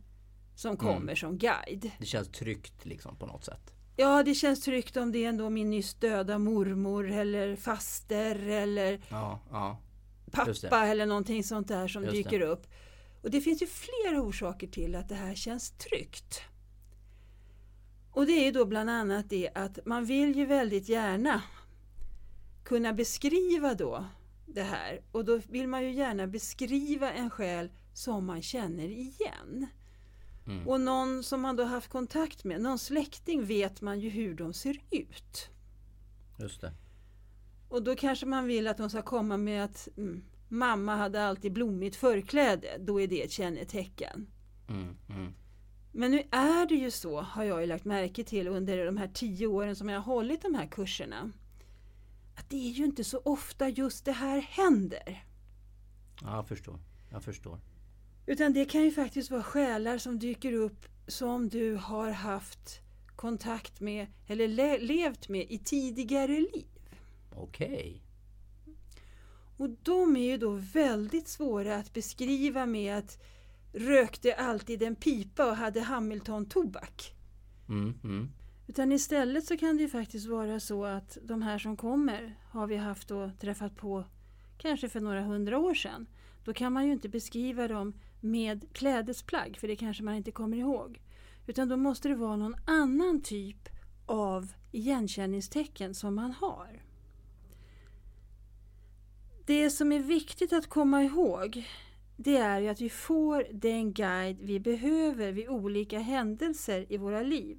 som 0.55 0.77
kommer 0.77 1.15
som 1.15 1.39
guide. 1.39 1.91
Det 1.99 2.07
känns 2.07 2.29
tryggt 2.29 2.85
liksom 2.85 3.17
på 3.17 3.27
något 3.27 3.45
sätt. 3.45 3.73
Ja, 3.97 4.23
det 4.23 4.35
känns 4.35 4.61
tryggt 4.63 4.97
om 4.97 5.13
det 5.13 5.25
är 5.25 5.29
ändå 5.29 5.51
min 5.51 5.71
nyss 5.71 5.95
döda 5.95 6.39
mormor 6.39 7.11
eller 7.11 7.57
faster 7.57 8.49
eller 8.49 9.01
Ja, 9.09 9.41
ja. 9.51 9.79
Det. 10.25 10.31
pappa 10.33 10.87
eller 10.87 11.07
någonting 11.07 11.45
sånt 11.45 11.69
där 11.69 11.89
som 11.89 12.03
Just 12.03 12.15
det. 12.15 12.23
dyker 12.23 12.41
upp. 12.41 12.67
Och 13.23 13.31
det 13.31 13.41
finns 13.41 13.63
ju 13.63 13.67
flera 13.67 14.23
orsaker 14.23 14.67
till 14.67 14.95
att 14.95 15.09
det 15.09 15.15
här 15.15 15.35
känns 15.35 15.71
tryggt. 15.71 16.41
Och 18.19 18.27
det 18.27 18.33
är 18.33 18.53
då 18.53 18.65
bland 18.65 18.91
annat 18.91 19.31
det 19.31 19.51
att 19.55 19.87
man 19.87 20.05
vill 20.05 20.37
ju 20.37 20.47
väldigt 20.47 20.89
gärna 20.89 21.43
kunna 22.65 22.93
beskriva 22.93 23.75
då 23.75 24.05
det 24.47 24.63
här 24.63 25.01
och 25.13 25.25
då 25.25 25.41
vill 25.49 25.69
man 25.69 25.83
ju 25.83 25.91
gärna 25.91 26.27
beskriva 26.27 27.13
en 27.13 27.31
själ 27.31 27.71
som 27.95 28.27
man 28.27 28.43
känner 28.43 28.89
igen. 28.89 29.67
Mm. 30.47 30.69
Och 30.69 30.81
någon 30.81 31.23
som 31.23 31.41
man 31.41 31.57
då 31.57 31.65
haft 31.65 31.91
kontakt 31.91 32.45
med, 32.45 32.61
någon 32.61 32.79
släkting 32.79 33.45
vet 33.45 33.81
man 33.81 34.01
ju 34.01 34.09
hur 34.09 34.35
de 34.35 34.53
ser 34.53 34.81
ut. 34.91 35.51
Just 36.39 36.61
det. 36.61 36.73
Och 37.69 37.83
då 37.83 37.95
kanske 37.95 38.27
man 38.27 38.47
vill 38.47 38.67
att 38.67 38.77
de 38.77 38.91
ska 38.91 39.03
komma 39.03 39.37
med 39.37 39.65
att 39.65 39.89
mm, 39.97 40.25
mamma 40.49 40.97
hade 40.97 41.25
alltid 41.25 41.53
blommigt 41.53 41.97
förkläde. 41.97 42.69
Då 42.81 43.01
är 43.01 43.07
det 43.07 43.23
ett 43.23 43.33
kännetecken. 43.33 44.27
Mm, 44.69 44.97
mm. 45.09 45.33
Men 45.93 46.11
nu 46.11 46.23
är 46.31 46.67
det 46.69 46.75
ju 46.75 46.91
så, 46.91 47.21
har 47.21 47.45
jag 47.45 47.61
ju 47.61 47.67
lagt 47.67 47.85
märke 47.85 48.25
till 48.25 48.49
under 48.49 48.87
de 48.87 48.97
här 48.97 49.09
tio 49.15 49.47
åren 49.47 49.77
som 49.77 49.89
jag 49.89 50.01
har 50.01 50.15
hållit 50.15 50.43
de 50.43 50.55
här 50.55 50.67
kurserna. 50.67 51.33
Att 52.37 52.51
det 52.51 52.57
är 52.57 52.71
ju 52.71 52.85
inte 52.85 53.05
så 53.05 53.21
ofta 53.25 53.69
just 53.69 54.05
det 54.05 54.13
här 54.13 54.41
händer. 54.41 55.25
Ja, 56.23 56.37
jag 56.37 56.49
förstår. 56.49 56.79
Jag 57.11 57.23
förstår. 57.23 57.61
Utan 58.27 58.53
det 58.53 58.65
kan 58.65 58.83
ju 58.85 58.91
faktiskt 58.91 59.31
vara 59.31 59.43
själar 59.43 59.99
som 59.99 60.19
dyker 60.19 60.53
upp 60.53 60.87
som 61.07 61.49
du 61.49 61.75
har 61.75 62.11
haft 62.11 62.81
kontakt 63.17 63.81
med 63.81 64.07
eller 64.27 64.49
le- 64.49 64.79
levt 64.79 65.29
med 65.29 65.47
i 65.51 65.59
tidigare 65.59 66.41
liv. 66.41 66.69
Okej. 67.37 68.03
Och 69.57 69.71
de 69.71 70.17
är 70.17 70.27
ju 70.27 70.37
då 70.39 70.51
väldigt 70.51 71.29
svåra 71.29 71.77
att 71.77 71.93
beskriva 71.93 72.67
med 72.67 72.97
att 72.99 73.23
rökte 73.73 74.35
alltid 74.35 74.83
en 74.83 74.95
pipa 74.97 75.51
och 75.51 75.57
hade 75.57 75.81
Hamilton-tobak. 75.81 77.15
Mm, 77.69 77.95
mm. 78.05 78.29
Utan 78.67 78.93
istället 78.93 79.45
så 79.45 79.57
kan 79.57 79.77
det 79.77 79.83
ju 79.83 79.89
faktiskt 79.89 80.27
vara 80.27 80.61
så 80.61 80.85
att 80.85 81.19
de 81.23 81.43
här 81.43 81.59
som 81.59 81.77
kommer 81.77 82.39
har 82.51 82.67
vi 82.67 82.77
haft 82.77 83.11
och 83.11 83.39
träffat 83.41 83.77
på 83.77 84.05
kanske 84.59 84.89
för 84.89 85.01
några 85.01 85.23
hundra 85.23 85.59
år 85.59 85.75
sedan. 85.75 86.07
Då 86.45 86.53
kan 86.53 86.73
man 86.73 86.87
ju 86.87 86.93
inte 86.93 87.09
beskriva 87.09 87.69
dem 87.69 87.93
med 88.21 88.73
klädesplagg 88.73 89.57
för 89.61 89.69
det 89.69 89.77
kanske 89.77 90.03
man 90.03 90.15
inte 90.15 90.31
kommer 90.31 90.57
ihåg. 90.57 91.01
Utan 91.47 91.69
då 91.69 91.77
måste 91.77 92.09
det 92.09 92.15
vara 92.15 92.37
någon 92.37 92.57
annan 92.67 93.23
typ 93.23 93.69
av 94.07 94.53
igenkänningstecken 94.73 95.95
som 95.95 96.15
man 96.15 96.33
har. 96.33 96.83
Det 99.47 99.71
som 99.71 99.93
är 99.93 100.01
viktigt 100.01 100.53
att 100.53 100.67
komma 100.67 101.03
ihåg 101.03 101.67
det 102.21 102.37
är 102.37 102.61
ju 102.61 102.69
att 102.69 102.81
vi 102.81 102.91
får 102.91 103.47
den 103.53 103.93
guide 103.93 104.39
vi 104.41 104.61
behöver 104.61 105.33
vid 105.33 105.49
olika 105.49 105.99
händelser 105.99 106.87
i 106.89 106.97
våra 106.97 107.23
liv. 107.23 107.59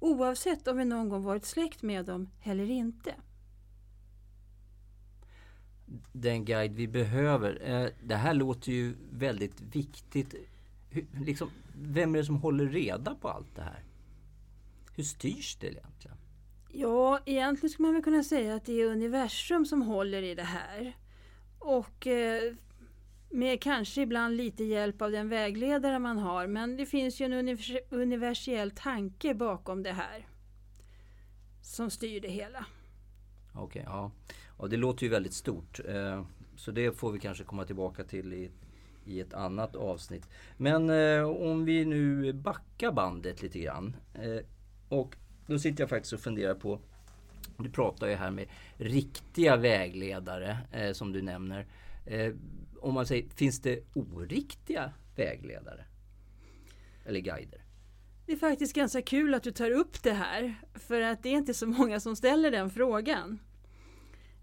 Oavsett 0.00 0.68
om 0.68 0.76
vi 0.76 0.84
någon 0.84 1.08
gång 1.08 1.22
varit 1.22 1.44
släkt 1.44 1.82
med 1.82 2.04
dem 2.04 2.30
eller 2.42 2.70
inte. 2.70 3.14
Den 6.12 6.44
guide 6.44 6.72
vi 6.74 6.88
behöver. 6.88 7.60
Eh, 7.70 7.88
Det 8.02 8.16
här 8.16 8.34
låter 8.34 8.72
ju 8.72 8.94
väldigt 9.12 9.60
viktigt. 9.60 10.34
Liksom, 11.24 11.50
vem 11.74 12.14
är 12.14 12.18
det 12.18 12.24
som 12.24 12.36
håller 12.36 12.66
reda 12.66 13.14
på 13.14 13.28
allt 13.28 13.56
det 13.56 13.62
här? 13.62 13.84
Hur 14.96 15.04
styrs 15.04 15.56
det 15.60 15.66
egentligen? 15.66 16.16
Ja, 16.72 17.20
egentligen 17.26 17.70
skulle 17.70 17.86
man 17.86 17.94
väl 17.94 18.02
kunna 18.04 18.24
säga 18.24 18.54
att 18.54 18.64
det 18.64 18.80
är 18.80 18.86
universum 18.86 19.66
som 19.66 19.82
håller 19.82 20.22
i 20.22 20.34
det 20.34 20.42
här. 20.42 20.96
Och 21.58 22.06
eh, 22.06 22.54
med 23.30 23.62
kanske 23.62 24.02
ibland 24.02 24.36
lite 24.36 24.64
hjälp 24.64 25.02
av 25.02 25.10
den 25.10 25.28
vägledare 25.28 25.98
man 25.98 26.18
har. 26.18 26.46
Men 26.46 26.76
det 26.76 26.86
finns 26.86 27.20
ju 27.20 27.24
en 27.24 27.58
universell 27.90 28.70
tanke 28.70 29.34
bakom 29.34 29.82
det 29.82 29.92
här. 29.92 30.26
Som 31.62 31.90
styr 31.90 32.20
det 32.20 32.28
hela. 32.28 32.66
Okej, 33.54 33.82
ja. 33.86 34.10
ja. 34.58 34.66
Det 34.66 34.76
låter 34.76 35.04
ju 35.04 35.10
väldigt 35.10 35.34
stort. 35.34 35.80
Eh, 35.88 36.24
så 36.56 36.70
det 36.70 36.92
får 36.92 37.12
vi 37.12 37.18
kanske 37.18 37.44
komma 37.44 37.64
tillbaka 37.64 38.04
till 38.04 38.32
i, 38.32 38.50
i 39.04 39.20
ett 39.20 39.34
annat 39.34 39.76
avsnitt. 39.76 40.28
Men 40.56 40.90
eh, 40.90 41.22
om 41.22 41.64
vi 41.64 41.84
nu 41.84 42.32
backar 42.32 42.92
bandet 42.92 43.42
lite 43.42 43.58
grann. 43.58 43.96
Eh, 44.14 44.44
och 44.88 45.16
då 45.46 45.58
sitter 45.58 45.82
jag 45.82 45.90
faktiskt 45.90 46.12
och 46.12 46.20
funderar 46.20 46.54
på 46.54 46.80
Du 47.56 47.70
pratar 47.70 48.06
ju 48.06 48.14
här 48.14 48.30
med 48.30 48.48
riktiga 48.76 49.56
vägledare 49.56 50.58
eh, 50.72 50.92
som 50.92 51.12
du 51.12 51.22
nämner. 51.22 51.66
Eh, 52.06 52.32
om 52.86 52.94
man 52.94 53.06
säger, 53.06 53.28
finns 53.28 53.60
det 53.60 53.80
oriktiga 53.94 54.92
vägledare? 55.16 55.84
Eller 57.04 57.20
guider? 57.20 57.62
Det 58.26 58.32
är 58.32 58.36
faktiskt 58.36 58.74
ganska 58.74 59.02
kul 59.02 59.34
att 59.34 59.42
du 59.42 59.50
tar 59.50 59.70
upp 59.70 60.02
det 60.02 60.12
här. 60.12 60.54
För 60.74 61.00
att 61.00 61.22
det 61.22 61.28
är 61.28 61.32
inte 61.32 61.54
så 61.54 61.66
många 61.66 62.00
som 62.00 62.16
ställer 62.16 62.50
den 62.50 62.70
frågan. 62.70 63.38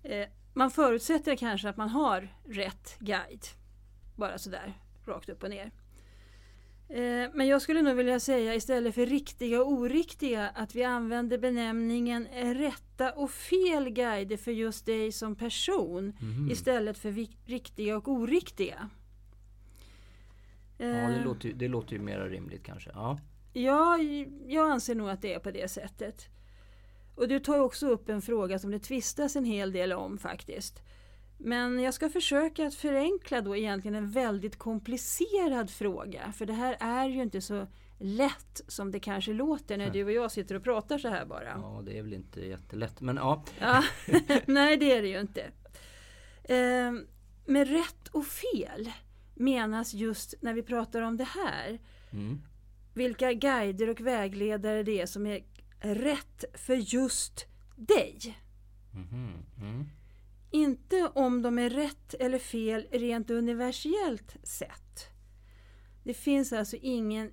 Eh, 0.03 0.27
man 0.53 0.71
förutsätter 0.71 1.35
kanske 1.35 1.69
att 1.69 1.77
man 1.77 1.89
har 1.89 2.27
rätt 2.45 2.95
guide. 3.00 3.45
Bara 4.15 4.38
sådär, 4.38 4.73
rakt 5.05 5.29
upp 5.29 5.43
och 5.43 5.50
ner. 5.50 5.71
Eh, 6.93 7.29
men 7.33 7.47
jag 7.47 7.62
skulle 7.62 7.81
nog 7.81 7.95
vilja 7.95 8.19
säga 8.19 8.55
istället 8.55 8.95
för 8.95 9.05
riktiga 9.05 9.62
och 9.62 9.71
oriktiga 9.71 10.50
att 10.50 10.75
vi 10.75 10.83
använder 10.83 11.38
benämningen 11.38 12.27
rätta 12.33 13.12
och 13.12 13.31
fel 13.31 13.89
guider 13.89 14.38
för 14.38 14.51
just 14.51 14.85
dig 14.85 15.12
som 15.12 15.35
person 15.35 16.13
istället 16.51 16.97
för 16.97 17.27
riktiga 17.45 17.97
och 17.97 18.07
oriktiga. 18.07 18.89
Ja, 20.77 20.85
det 20.85 21.15
Eh, 21.15 21.25
låter, 21.25 21.53
det 21.53 21.67
låter 21.67 21.93
ju 21.93 22.00
mer 22.00 22.19
rimligt 22.19 22.63
kanske. 22.63 22.89
Ja. 22.93 23.19
Ja, 23.53 23.97
jag 24.47 24.71
anser 24.71 24.95
nog 24.95 25.09
att 25.09 25.21
det 25.21 25.33
är 25.33 25.39
på 25.39 25.51
det 25.51 25.71
sättet. 25.71 26.25
Och 27.15 27.27
du 27.27 27.39
tar 27.39 27.59
också 27.59 27.88
upp 27.88 28.09
en 28.09 28.21
fråga 28.21 28.59
som 28.59 28.71
det 28.71 28.79
tvistas 28.79 29.35
en 29.35 29.45
hel 29.45 29.71
del 29.71 29.93
om 29.93 30.17
faktiskt. 30.17 30.81
Men 31.38 31.80
jag 31.80 31.94
ska 31.94 32.10
försöka 32.10 32.68
att 32.68 32.75
förenkla 32.75 33.42
då 33.42 33.56
egentligen 33.56 33.96
en 33.96 34.12
väldigt 34.12 34.58
komplicerad 34.58 35.70
fråga. 35.70 36.32
För 36.32 36.46
det 36.46 36.54
här 36.54 36.78
är 36.80 37.10
ju 37.10 37.22
inte 37.22 37.42
så 37.42 37.68
lätt 38.00 38.62
som 38.68 38.92
det 38.92 39.00
kanske 39.00 39.34
låter 39.34 39.78
när 39.78 39.90
du 39.90 40.04
och 40.04 40.12
jag 40.12 40.32
sitter 40.32 40.56
och 40.56 40.63
pratar 40.63 40.98
så 40.98 41.08
här 41.08 41.25
bara. 41.25 41.50
ja, 41.50 41.82
det 41.86 41.98
är 41.98 42.04
väl 42.04 42.13
inte 42.13 42.42
jättelätt. 42.42 43.02
Men 43.02 43.16
ja, 43.16 43.44
Ja, 43.60 43.84
nej, 44.46 44.78
det 44.78 44.92
är 44.92 45.02
det 45.02 45.08
ju 45.08 45.20
inte. 45.20 45.52
Ehm, 46.44 47.08
med 47.46 47.68
rätt 47.68 48.08
och 48.12 48.25
fel 48.25 48.92
menas 49.36 49.94
just 49.94 50.34
när 50.42 50.54
vi 50.54 50.63
pratar 50.63 51.02
om 51.02 51.18
det 51.18 51.24
här 51.24 51.80
mm. 52.12 52.42
vilka 52.94 53.34
guider 53.34 53.90
och 53.90 54.02
vägledare 54.02 54.84
det 54.84 55.02
är 55.02 55.06
som 55.06 55.28
är 55.28 55.44
rätt 55.80 56.44
för 56.54 56.75
just 56.75 57.46
dig. 57.75 58.38
Mhm, 58.92 59.46
mm. 59.58 59.90
Inte 60.53 61.12
om 61.15 61.41
de 61.41 61.60
är 61.60 61.69
rätt 61.69 62.13
eller 62.13 62.39
fel 62.39 62.88
rent 62.91 63.29
universellt 63.29 64.36
sett. 64.43 65.07
Det 66.03 66.13
finns 66.13 66.53
alltså 66.53 66.75
ingen 66.81 67.31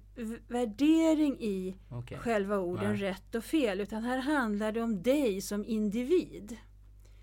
värdering 0.49 1.41
i 1.41 1.77
Okej. 1.89 2.19
själva 2.19 2.59
orden 2.59 2.91
Nej. 2.91 3.01
rätt 3.01 3.35
och 3.35 3.45
fel 3.45 3.81
utan 3.81 4.03
här 4.03 4.19
handlar 4.19 4.73
det 4.73 4.83
om 4.83 5.03
dig 5.03 5.41
som 5.41 5.65
individ. 5.65 6.57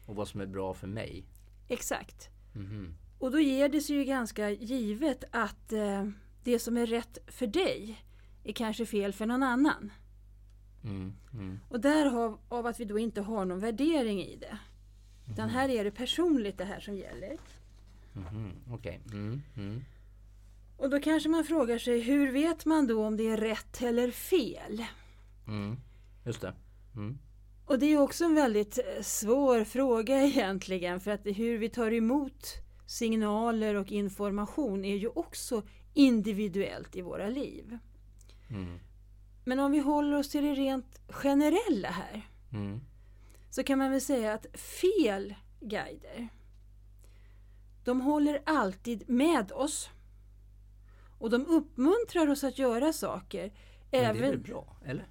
Och 0.05 0.15
vad 0.15 0.27
som 0.27 0.41
är 0.41 0.45
bra 0.45 0.73
för 0.73 0.87
mig. 0.87 1.25
Exakt. 1.67 2.29
Mhm. 2.55 2.93
Och 3.19 3.31
då 3.31 3.39
ger 3.39 3.69
det 3.69 3.81
sig 3.81 3.95
ju 3.95 4.03
ganska 4.03 4.49
givet 4.49 5.23
att 5.31 5.73
eh, 5.73 6.07
det 6.43 6.59
som 6.59 6.77
är 6.77 6.85
rätt 6.85 7.17
för 7.27 7.47
dig 7.47 8.03
är 8.43 8.53
kanske 8.53 8.85
fel 8.85 9.13
för 9.13 9.25
någon 9.25 9.43
annan. 9.43 9.91
Mm, 10.83 11.13
mm. 11.33 11.59
Och 11.69 11.81
därav 11.81 12.39
av 12.49 12.65
att 12.65 12.79
vi 12.79 12.85
då 12.85 12.99
inte 12.99 13.21
har 13.21 13.45
någon 13.45 13.59
värdering 13.59 14.23
i 14.23 14.35
det. 14.35 14.57
Utan 15.31 15.49
här 15.49 15.69
är 15.69 15.83
det 15.83 15.91
personligt 15.91 16.57
det 16.57 16.65
här 16.65 16.79
som 16.79 16.97
gäller. 16.97 17.37
Mhm, 18.13 18.51
Okej. 18.71 19.01
Mm, 19.11 19.41
mm. 19.57 19.83
Och 20.77 20.89
då 20.89 20.99
kanske 20.99 21.29
man 21.29 21.43
frågar 21.43 21.77
sig 21.77 22.01
hur 22.01 22.31
vet 22.31 22.65
man 22.65 22.87
då 22.87 23.05
om 23.05 23.17
det 23.17 23.27
är 23.29 23.37
rätt 23.37 23.81
eller 23.81 24.11
fel? 24.11 24.85
Mm. 25.47 25.77
Just 26.25 26.41
det. 26.41 26.53
Mm. 26.95 27.17
Och 27.65 27.79
det 27.79 27.85
är 27.85 27.97
också 27.97 28.25
en 28.25 28.35
väldigt 28.35 28.77
eh, 28.77 29.01
svår 29.01 29.63
fråga 29.63 30.23
egentligen 30.23 30.99
för 30.99 31.11
att 31.11 31.25
hur 31.25 31.57
vi 31.57 31.69
tar 31.69 31.93
emot 31.93 32.53
signaler 32.85 33.75
och 33.75 33.91
information 33.91 34.85
är 34.85 34.95
ju 34.95 35.07
också 35.07 35.63
individuellt 35.93 36.95
i 36.95 37.01
våra 37.01 37.29
liv. 37.29 37.77
Mm. 38.49 38.79
Men 39.45 39.59
om 39.59 39.71
vi 39.71 39.79
håller 39.79 40.17
oss 40.17 40.29
till 40.29 40.43
det 40.43 40.53
rent 40.53 40.99
generella 41.09 41.89
här 41.89 42.27
Mm. 42.53 42.81
Så 43.49 43.63
kan 43.63 43.77
man 43.79 43.91
väl 43.91 44.01
säga 44.01 44.33
att 44.33 44.45
fel 44.59 45.35
guider 45.59 46.27
de 47.83 48.01
håller 48.01 48.41
alltid 48.45 49.09
med 49.09 49.51
oss 49.51 49.89
Och 51.19 51.29
de 51.29 51.45
uppmuntrar 51.45 52.27
oss 52.29 52.43
att 52.43 52.59
göra 52.59 52.93
saker. 52.93 53.41
Men 53.91 54.01
det 54.01 54.07
är 54.07 54.13
väl 54.13 54.23
Även, 54.23 54.41
bra, 54.41 54.77
eller? 54.85 55.07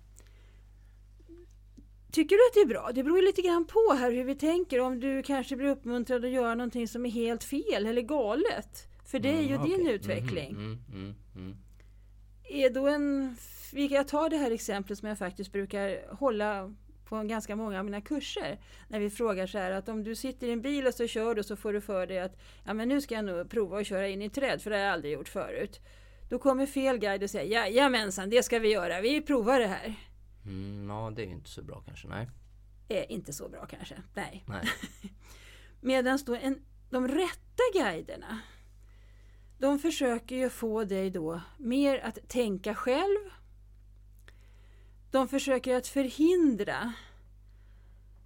tycker 2.13 2.37
du 2.37 2.47
att 2.49 2.55
det 2.55 2.61
är 2.61 2.81
bra? 2.81 2.93
Det 2.95 3.03
beror 3.05 3.19
ju 3.19 3.25
lite 3.25 3.43
grann 3.43 3.65
på 3.65 3.93
här 3.99 4.13
hur 4.13 4.25
vi 4.25 4.35
tänker. 4.35 4.81
Om 4.81 5.01
du 5.01 5.23
kanske 5.23 5.57
blir 5.57 5.69
uppmuntrad 5.69 6.25
att 6.25 6.31
göra 6.31 6.55
någonting 6.55 6.89
som 6.89 7.07
är 7.07 7.11
helt 7.11 7.45
fel 7.45 7.87
eller 7.87 8.03
galet. 8.03 8.89
För 9.05 9.19
det 9.19 9.29
är 9.29 9.43
ju 9.43 9.55
Mm, 9.55 9.65
din 9.69 9.81
okej. 9.81 9.95
utveckling. 9.95 10.53
Mhm, 10.53 10.65
mm, 10.65 10.85
mm, 10.95 11.15
mm. 11.37 11.57
är 12.45 12.71
då 12.71 12.87
en... 12.89 13.37
vi- 13.73 13.87
Jag 13.95 14.09
tar 14.09 14.31
det 14.31 14.37
här 14.37 14.51
exemplet 14.51 14.99
som 14.99 15.09
jag 15.09 15.19
faktiskt 15.19 15.53
brukar 15.53 16.15
hålla 16.17 16.75
på 17.09 17.23
ganska 17.23 17.57
många 17.57 17.79
av 17.79 17.85
mina 17.85 18.01
kurser. 18.01 18.59
När 18.89 19.01
vi 19.01 19.11
frågar 19.11 19.47
så 19.47 19.59
här 19.59 19.71
att 19.71 19.89
om 19.89 20.05
du 20.05 20.15
sitter 20.15 20.47
i 20.47 20.53
en 20.53 20.63
bil 20.63 20.87
och 20.87 20.95
så 20.95 21.07
kör 21.07 21.35
du 21.35 21.43
så 21.43 21.57
får 21.57 21.73
du 21.73 21.81
för 21.81 22.07
dig 22.07 22.19
att 22.19 22.39
ja 22.65 22.75
men 22.75 22.89
nu 22.89 23.01
ska 23.01 23.15
jag 23.15 23.25
nog 23.25 23.51
prova 23.51 23.81
att 23.81 23.87
köra 23.87 24.09
in 24.09 24.23
i 24.23 24.31
träd 24.31 24.63
för 24.63 24.71
det 24.71 24.77
har 24.77 24.85
jag 24.85 24.93
aldrig 24.93 25.13
gjort 25.13 25.29
förut. 25.29 25.81
Då 26.29 26.39
kommer 26.39 26.67
fel 26.67 26.99
guide 26.99 27.23
och 27.23 27.31
säger 27.31 27.53
jajamensan 27.53 28.31
det 28.31 28.43
ska 28.43 28.59
vi 28.59 28.73
göra, 28.73 29.01
vi 29.01 29.23
provar 29.23 29.61
det 29.61 29.67
här. 29.67 29.95
Mm, 30.45 30.89
ja, 30.89 31.13
det 31.17 31.23
är 31.23 31.27
inte 31.27 31.51
så 31.51 31.63
bra 31.63 31.83
kanske. 31.87 32.09
Nej. 32.09 32.31
Är 32.89 33.13
inte 33.13 33.33
så 33.33 33.49
bra 33.49 33.67
kanske, 33.67 33.95
nej. 34.15 34.45
Nej. 34.47 34.69
Medan 35.81 36.19
då 36.27 36.35
en, 36.35 36.65
de 36.91 37.09
rätta 37.09 37.63
guiderna 37.75 38.41
de 39.59 39.79
försöker 39.79 40.37
ju 40.37 40.51
få 40.51 40.85
dig 40.85 41.11
då 41.11 41.41
mer 41.57 41.99
att 41.99 42.29
tänka 42.29 42.75
själv. 42.75 43.19
De 45.11 45.29
försöker 45.29 45.75
att 45.75 45.87
förhindra 45.87 46.93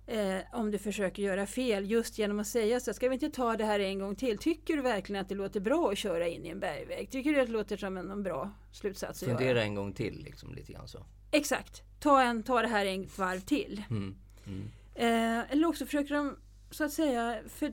eh, 0.06 0.38
om 0.52 0.70
du 0.70 0.78
försöker 0.78 1.22
göra 1.22 1.46
fel 1.46 1.90
just 1.90 2.18
genom 2.18 2.40
att 2.40 2.46
säga 2.46 2.80
så. 2.80 2.94
Ska 2.94 3.08
vi 3.08 3.14
inte 3.14 3.30
ta 3.30 3.56
det 3.56 3.64
här 3.64 3.80
en 3.80 3.98
gång 3.98 4.16
till? 4.16 4.38
Tycker 4.38 4.76
du 4.76 4.82
verkligen 4.82 5.22
att 5.22 5.28
det 5.28 5.34
låter 5.34 5.60
bra 5.60 5.90
att 5.90 5.98
köra 5.98 6.28
in 6.28 6.46
i 6.46 6.48
en 6.48 6.60
bergväg? 6.60 7.10
Tycker 7.10 7.32
du 7.32 7.40
att 7.40 7.46
det 7.46 7.52
låter 7.52 7.76
som 7.76 7.96
en, 7.96 8.10
en 8.10 8.22
bra 8.22 8.50
slutsats 8.72 9.22
att 9.22 9.28
göra? 9.28 9.38
Fundera 9.38 9.62
en 9.62 9.74
gång 9.74 9.92
till 9.92 10.22
liksom 10.24 10.54
lite 10.54 10.72
grann 10.72 10.88
så. 10.88 11.06
Exakt. 11.30 11.82
Ta, 12.00 12.22
en, 12.22 12.42
ta 12.42 12.62
det 12.62 12.68
här 12.68 12.86
en 12.86 13.08
varv 13.16 13.40
till. 13.40 13.82
Mm. 13.90 14.16
Mm. 14.46 14.70
Eh, 14.94 15.52
eller 15.52 15.68
också 15.68 15.84
försöker 15.86 16.14
de 16.14 16.36
så 16.70 16.84
att 16.84 16.92
säga 16.92 17.40
för, 17.48 17.72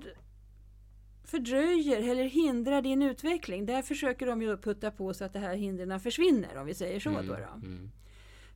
fördröjer 1.24 2.12
eller 2.12 2.24
hindrar 2.24 2.82
din 2.82 3.02
utveckling. 3.02 3.66
Där 3.66 3.82
försöker 3.82 4.26
de 4.26 4.42
ju 4.42 4.58
putta 4.58 4.92
på 4.92 5.14
så 5.14 5.26
att 5.26 5.34
det 5.34 5.40
här 5.40 5.56
hindren 5.56 6.00
försvinner 6.00 6.58
om 6.58 6.66
vi 6.66 6.74
säger 6.74 7.00
så. 7.00 7.10
Då, 7.10 7.22
då. 7.22 7.68
Mm. 7.68 7.92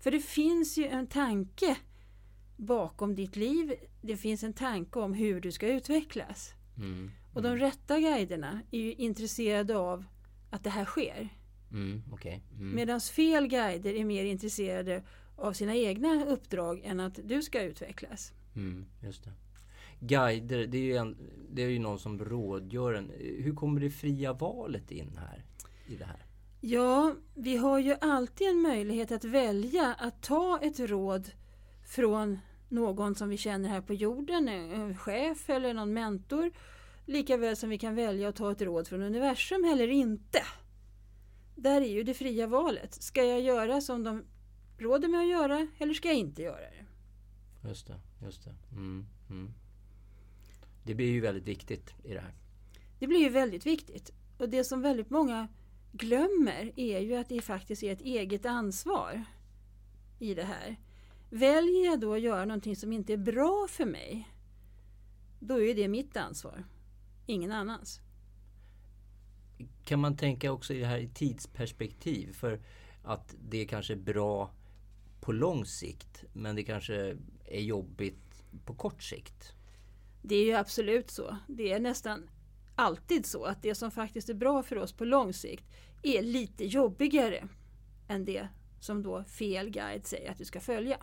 För 0.02 0.12
det 0.12 0.20
finns 0.20 0.78
ju 0.78 0.88
en 0.88 1.08
tanke 1.08 1.78
bakom 2.58 3.16
ditt 3.16 3.36
liv. 3.36 3.74
Det 4.02 4.18
finns 4.18 4.44
en 4.44 4.54
tanke 4.54 5.00
om 5.00 5.14
hur 5.14 5.42
du 5.42 5.52
ska 5.52 5.68
utvecklas. 5.68 6.54
Mm. 6.78 7.12
Och 7.34 7.42
de 7.42 7.58
rätta 7.58 8.00
guiderna 8.00 8.62
är 8.72 8.80
ju 8.80 8.94
intresserade 8.94 9.78
av 9.78 10.06
att 10.50 10.64
det 10.64 10.70
här 10.70 10.86
sker. 10.86 11.30
Mm. 11.72 12.04
Okej. 12.12 12.44
Mm. 12.54 12.76
Medan 12.76 13.02
fel 13.02 13.48
guider 13.48 13.94
är 13.94 14.06
mer 14.06 14.26
intresserade 14.26 15.04
av 15.36 15.54
sina 15.54 15.76
egna 15.76 16.26
uppdrag 16.26 16.82
än 16.84 17.00
att 17.00 17.20
du 17.24 17.42
ska 17.42 17.62
utvecklas. 17.62 18.34
Mm. 18.56 18.86
Just 19.04 19.24
det. 19.24 19.32
Guider, 20.00 20.68
det 20.68 20.78
är, 20.78 20.82
ju 20.82 20.96
en, 20.96 21.18
det 21.52 21.64
är 21.64 21.70
ju 21.70 21.80
någon 21.80 22.00
som 22.00 22.26
rådgör 22.26 22.94
en. 22.94 23.12
Hur 23.20 23.56
kommer 23.56 23.82
det 23.82 23.90
fria 23.90 24.34
valet 24.34 24.92
in 24.92 25.18
här? 25.18 25.46
I 25.88 25.96
det 25.96 26.06
här? 26.06 26.26
Ja, 26.64 27.16
vi 27.36 27.58
har 27.58 27.80
ju 27.80 27.96
alltid 28.02 28.48
en 28.48 28.62
möjlighet 28.62 29.12
att 29.12 29.24
välja 29.24 29.94
att 29.94 30.24
ta 30.24 30.60
ett 30.62 30.80
råd 30.80 31.32
från 31.86 32.40
någon 32.70 33.16
som 33.16 33.30
vi 33.30 33.38
känner 33.38 33.70
här 33.70 33.82
på 33.82 33.94
jorden, 33.94 34.48
en 34.48 34.98
chef 34.98 35.50
eller 35.50 35.74
någon 35.74 35.94
mentor. 35.94 36.52
Lika 37.06 37.38
väl 37.38 37.58
som 37.58 37.70
vi 37.70 37.78
kan 37.78 37.96
välja 37.96 38.30
att 38.30 38.36
ta 38.36 38.52
ett 38.52 38.62
råd 38.62 38.88
från 38.88 39.02
universum 39.02 39.66
eller 39.66 39.88
inte. 39.88 40.44
Där 41.56 41.82
är 41.82 41.90
ju 41.90 42.04
det 42.04 42.14
fria 42.14 42.48
valet. 42.48 42.94
Ska 42.94 43.24
jag 43.24 43.42
göra 43.42 43.82
som 43.82 44.04
de 44.04 44.24
råder 44.78 45.08
mig 45.08 45.22
att 45.22 45.40
göra 45.40 45.68
eller 45.78 45.94
ska 45.94 46.08
jag 46.08 46.18
inte 46.18 46.42
göra 46.42 46.62
det? 46.62 46.86
Just 47.68 47.88
det. 47.88 48.00
Just 48.24 48.44
det. 48.44 48.54
Mm. 48.72 49.06
Mm. 49.30 49.54
Det 50.84 50.96
blir 50.96 51.12
ju 51.12 51.22
väldigt 51.22 51.48
viktigt 51.48 51.94
i 52.04 52.14
det 52.14 52.20
här. 52.20 52.34
Det 53.00 53.08
blir 53.08 53.20
ju 53.20 53.30
väldigt 53.30 53.66
viktigt. 53.66 54.12
Och 54.38 54.50
det 54.50 54.64
som 54.64 54.82
väldigt 54.82 55.10
många 55.10 55.48
glömmer 55.92 56.72
är 56.76 57.00
ju 57.00 57.16
att 57.16 57.30
det 57.30 57.42
faktiskt 57.42 57.84
är 57.84 57.92
ett 57.92 58.02
eget 58.02 58.46
ansvar 58.46 59.24
i 60.20 60.34
det 60.34 60.44
här. 60.44 60.80
Väljer 61.30 61.86
jag 61.86 62.00
då 62.00 62.14
att 62.14 62.22
göra 62.22 62.46
någonting 62.46 62.76
som 62.76 62.94
inte 62.94 63.14
är 63.14 63.18
bra 63.18 63.68
för 63.70 63.86
mig, 63.86 64.28
då 65.40 65.62
är 65.62 65.76
det 65.76 65.88
mitt 65.88 66.18
ansvar. 66.18 66.64
Ingen 67.26 67.52
annans. 67.52 68.02
Kan 69.86 70.00
man 70.00 70.18
tänka 70.18 70.52
också 70.52 70.74
i 70.74 70.80
det 70.80 70.86
här 70.86 70.98
i 70.98 71.08
tidsperspektiv? 71.08 72.34
För 72.34 72.62
att 73.04 73.36
det 73.50 73.66
kanske 73.66 73.94
är 73.94 73.98
bra 73.98 74.52
på 75.22 75.32
lång 75.32 75.66
sikt 75.66 76.24
men 76.34 76.56
det 76.56 76.64
kanske 76.64 77.18
är 77.46 77.62
jobbigt 77.62 78.44
på 78.66 78.74
kort 78.74 79.04
sikt. 79.04 79.54
Det 80.22 80.36
är 80.36 80.46
ju 80.46 80.54
absolut 80.54 81.10
så. 81.10 81.38
Det 81.48 81.72
är 81.72 81.80
nästan 81.80 82.30
alltid 82.82 83.26
så 83.26 83.44
att 83.44 83.62
det 83.62 83.76
som 83.76 83.92
faktiskt 83.92 84.30
är 84.30 84.34
bra 84.34 84.64
för 84.64 84.78
oss 84.78 84.94
på 84.94 85.06
lång 85.06 85.34
sikt 85.34 85.66
är 86.04 86.22
lite 86.22 86.66
jobbigare 86.66 87.48
än 88.08 88.26
det 88.26 88.48
som 88.80 89.04
då 89.04 89.24
fel 89.24 89.70
guide 89.70 90.06
säger 90.06 90.32
att 90.32 90.38
du 90.38 90.46
ska 90.46 90.60
följa. 90.60 90.98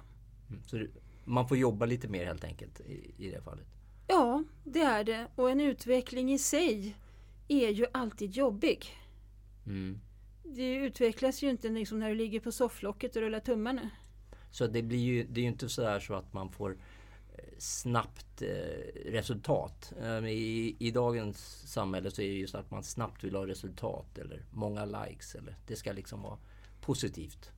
Mm. 0.49 0.62
Så 0.67 0.87
man 1.25 1.49
får 1.49 1.57
jobba 1.57 1.87
lite 1.87 2.09
mer 2.09 2.25
helt 2.25 2.45
enkelt 2.45 2.81
i, 2.81 3.14
i 3.19 3.31
det 3.31 3.43
fallet. 3.43 3.67
Ja, 4.07 4.45
det 4.64 4.81
är 4.81 5.05
det. 5.05 5.27
Och 5.35 5.51
en 5.51 5.61
utveckling 5.61 6.33
i 6.33 6.38
sig 6.38 6.97
är 7.49 7.69
ju 7.69 7.87
alltid 7.93 8.31
jobbig. 8.31 8.87
Mm. 9.67 10.01
Det 10.45 10.75
utvecklas 10.75 11.43
ju 11.43 11.51
inte 11.51 11.69
liksom 11.69 11.99
när 11.99 12.09
du 12.09 12.14
ligger 12.14 12.41
på 12.41 12.53
sofflocket 12.53 13.17
och 13.17 13.23
rullar 13.23 13.41
tummarna. 13.41 13.91
Så 14.51 14.67
det 14.67 14.83
blir 14.83 14.99
ju, 14.99 15.25
det 15.25 15.41
är 15.41 15.43
ju 15.43 15.49
inte 15.49 15.69
sådär 15.69 16.01
så 16.01 16.14
att 16.14 16.33
man 16.33 16.51
får 16.51 16.79
snabbt 17.59 18.42
eh, 18.42 18.49
resultat. 19.05 19.92
Eh, 20.01 20.27
I, 20.27 20.77
I 20.79 20.90
dagens 20.90 21.38
samhälle 21.73 22.11
så 22.11 22.23
är 22.23 22.29
det 22.29 22.35
ju 22.35 22.47
så 22.47 22.59
att 22.59 22.71
man 22.71 22.85
snabbt 22.85 23.25
vill 23.25 23.35
ha 23.35 23.47
resultat 23.47 24.18
eller 24.18 24.44
många 24.51 24.85
likes. 24.85 25.35
Eller 25.35 25.57
det 25.66 25.77
ska 25.77 25.92
liksom 25.92 26.23
vara 26.23 26.38
positivt. 26.81 27.53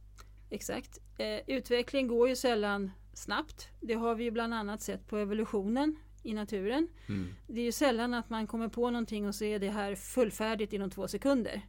Exakt. 0.50 0.98
Eh, 1.18 1.40
utveckling 1.46 2.08
går 2.08 2.28
ju 2.28 2.36
sällan 2.36 2.90
snabbt. 3.12 3.68
Det 3.80 3.94
har 3.94 4.14
vi 4.14 4.24
ju 4.24 4.30
bland 4.30 4.54
annat 4.54 4.82
sett 4.82 5.06
på 5.06 5.16
evolutionen 5.16 5.96
i 6.22 6.34
naturen. 6.34 6.88
Mm. 7.08 7.34
Det 7.46 7.60
är 7.60 7.64
ju 7.64 7.72
sällan 7.72 8.14
att 8.14 8.30
man 8.30 8.46
kommer 8.46 8.68
på 8.68 8.90
någonting 8.90 9.26
och 9.26 9.34
så 9.34 9.44
är 9.44 9.58
det 9.58 9.70
här 9.70 9.94
fullfärdigt 9.94 10.72
inom 10.72 10.90
två 10.90 11.08
sekunder. 11.08 11.62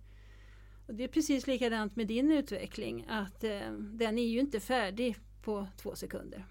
Och 0.87 0.95
det 0.95 1.03
är 1.03 1.07
precis 1.07 1.47
likadant 1.47 1.95
med 1.95 2.07
din 2.07 2.31
utveckling, 2.31 3.05
att 3.09 3.43
eh, 3.43 3.71
den 3.71 4.17
är 4.17 4.27
ju 4.27 4.39
inte 4.39 4.59
färdig 4.59 5.17
på 5.41 5.67
två 5.77 5.95
sekunder. 5.95 6.45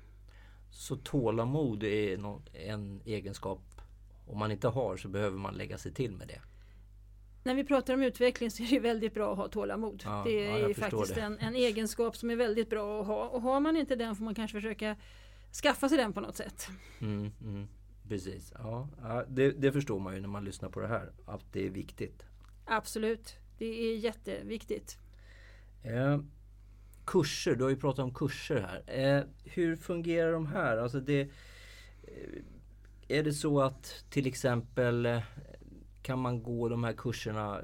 Så 0.70 0.96
tålamod 0.96 1.82
är 1.82 2.18
en 2.52 3.00
egenskap 3.04 3.60
om 4.26 4.38
man 4.38 4.50
inte 4.50 4.68
har 4.68 4.96
så 4.96 5.08
behöver 5.08 5.38
man 5.38 5.54
lägga 5.54 5.78
sig 5.78 5.94
till 5.94 6.12
med 6.12 6.28
det. 6.28 6.40
När 7.44 7.54
vi 7.54 7.64
pratar 7.64 7.94
om 7.94 8.02
utveckling 8.02 8.50
så 8.50 8.62
är 8.62 8.70
det 8.70 8.80
väldigt 8.80 9.14
bra 9.14 9.32
att 9.32 9.38
ha 9.38 9.48
tålamod. 9.48 10.02
Ja, 10.04 10.22
det 10.26 10.44
ja, 10.44 10.58
är 10.58 10.74
förstår 10.74 10.98
faktiskt 10.98 11.14
det. 11.14 11.20
en, 11.20 11.38
en 11.38 11.54
egenskap 11.54 12.16
som 12.16 12.30
är 12.30 12.36
väldigt 12.36 12.70
bra 12.70 13.00
att 13.00 13.06
ha. 13.06 13.28
Och 13.28 13.42
har 13.42 13.60
man 13.60 13.76
inte 13.76 13.96
den 13.96 14.16
får 14.16 14.24
man 14.24 14.34
kanske 14.34 14.56
försöka 14.56 14.96
skaffa 15.62 15.88
sig 15.88 15.98
den 15.98 16.12
på 16.12 16.20
något 16.20 16.36
sätt. 16.36 16.68
Mm, 17.00 17.32
mm, 17.42 17.68
precis. 18.08 18.52
Ja, 18.58 18.88
ja, 19.02 19.24
det, 19.28 19.50
det 19.50 19.72
förstår 19.72 19.98
man 19.98 20.14
ju 20.14 20.20
när 20.20 20.28
man 20.28 20.44
lyssnar 20.44 20.68
på 20.68 20.80
det 20.80 20.88
här. 20.88 21.12
Att 21.26 21.52
det 21.52 21.66
är 21.66 21.70
viktigt. 21.70 22.24
Absolut, 22.64 23.36
det 23.58 23.66
är 23.66 23.96
jätteviktigt. 23.96 24.98
Eh, 25.82 26.20
kurser, 27.10 27.54
du 27.54 27.62
har 27.62 27.70
ju 27.70 27.76
pratat 27.76 28.04
om 28.04 28.14
kurser 28.14 28.60
här. 28.60 28.82
Eh, 29.18 29.24
hur 29.44 29.76
fungerar 29.76 30.32
de 30.32 30.46
här? 30.46 30.76
Alltså 30.76 31.00
det, 31.00 31.20
eh, 31.20 32.42
är 33.08 33.22
det 33.22 33.32
så 33.32 33.60
att 33.60 34.04
till 34.10 34.26
exempel 34.26 35.06
eh, 35.06 35.22
kan 36.02 36.18
man 36.18 36.42
gå 36.42 36.68
de 36.68 36.84
här 36.84 36.92
kurserna 36.92 37.60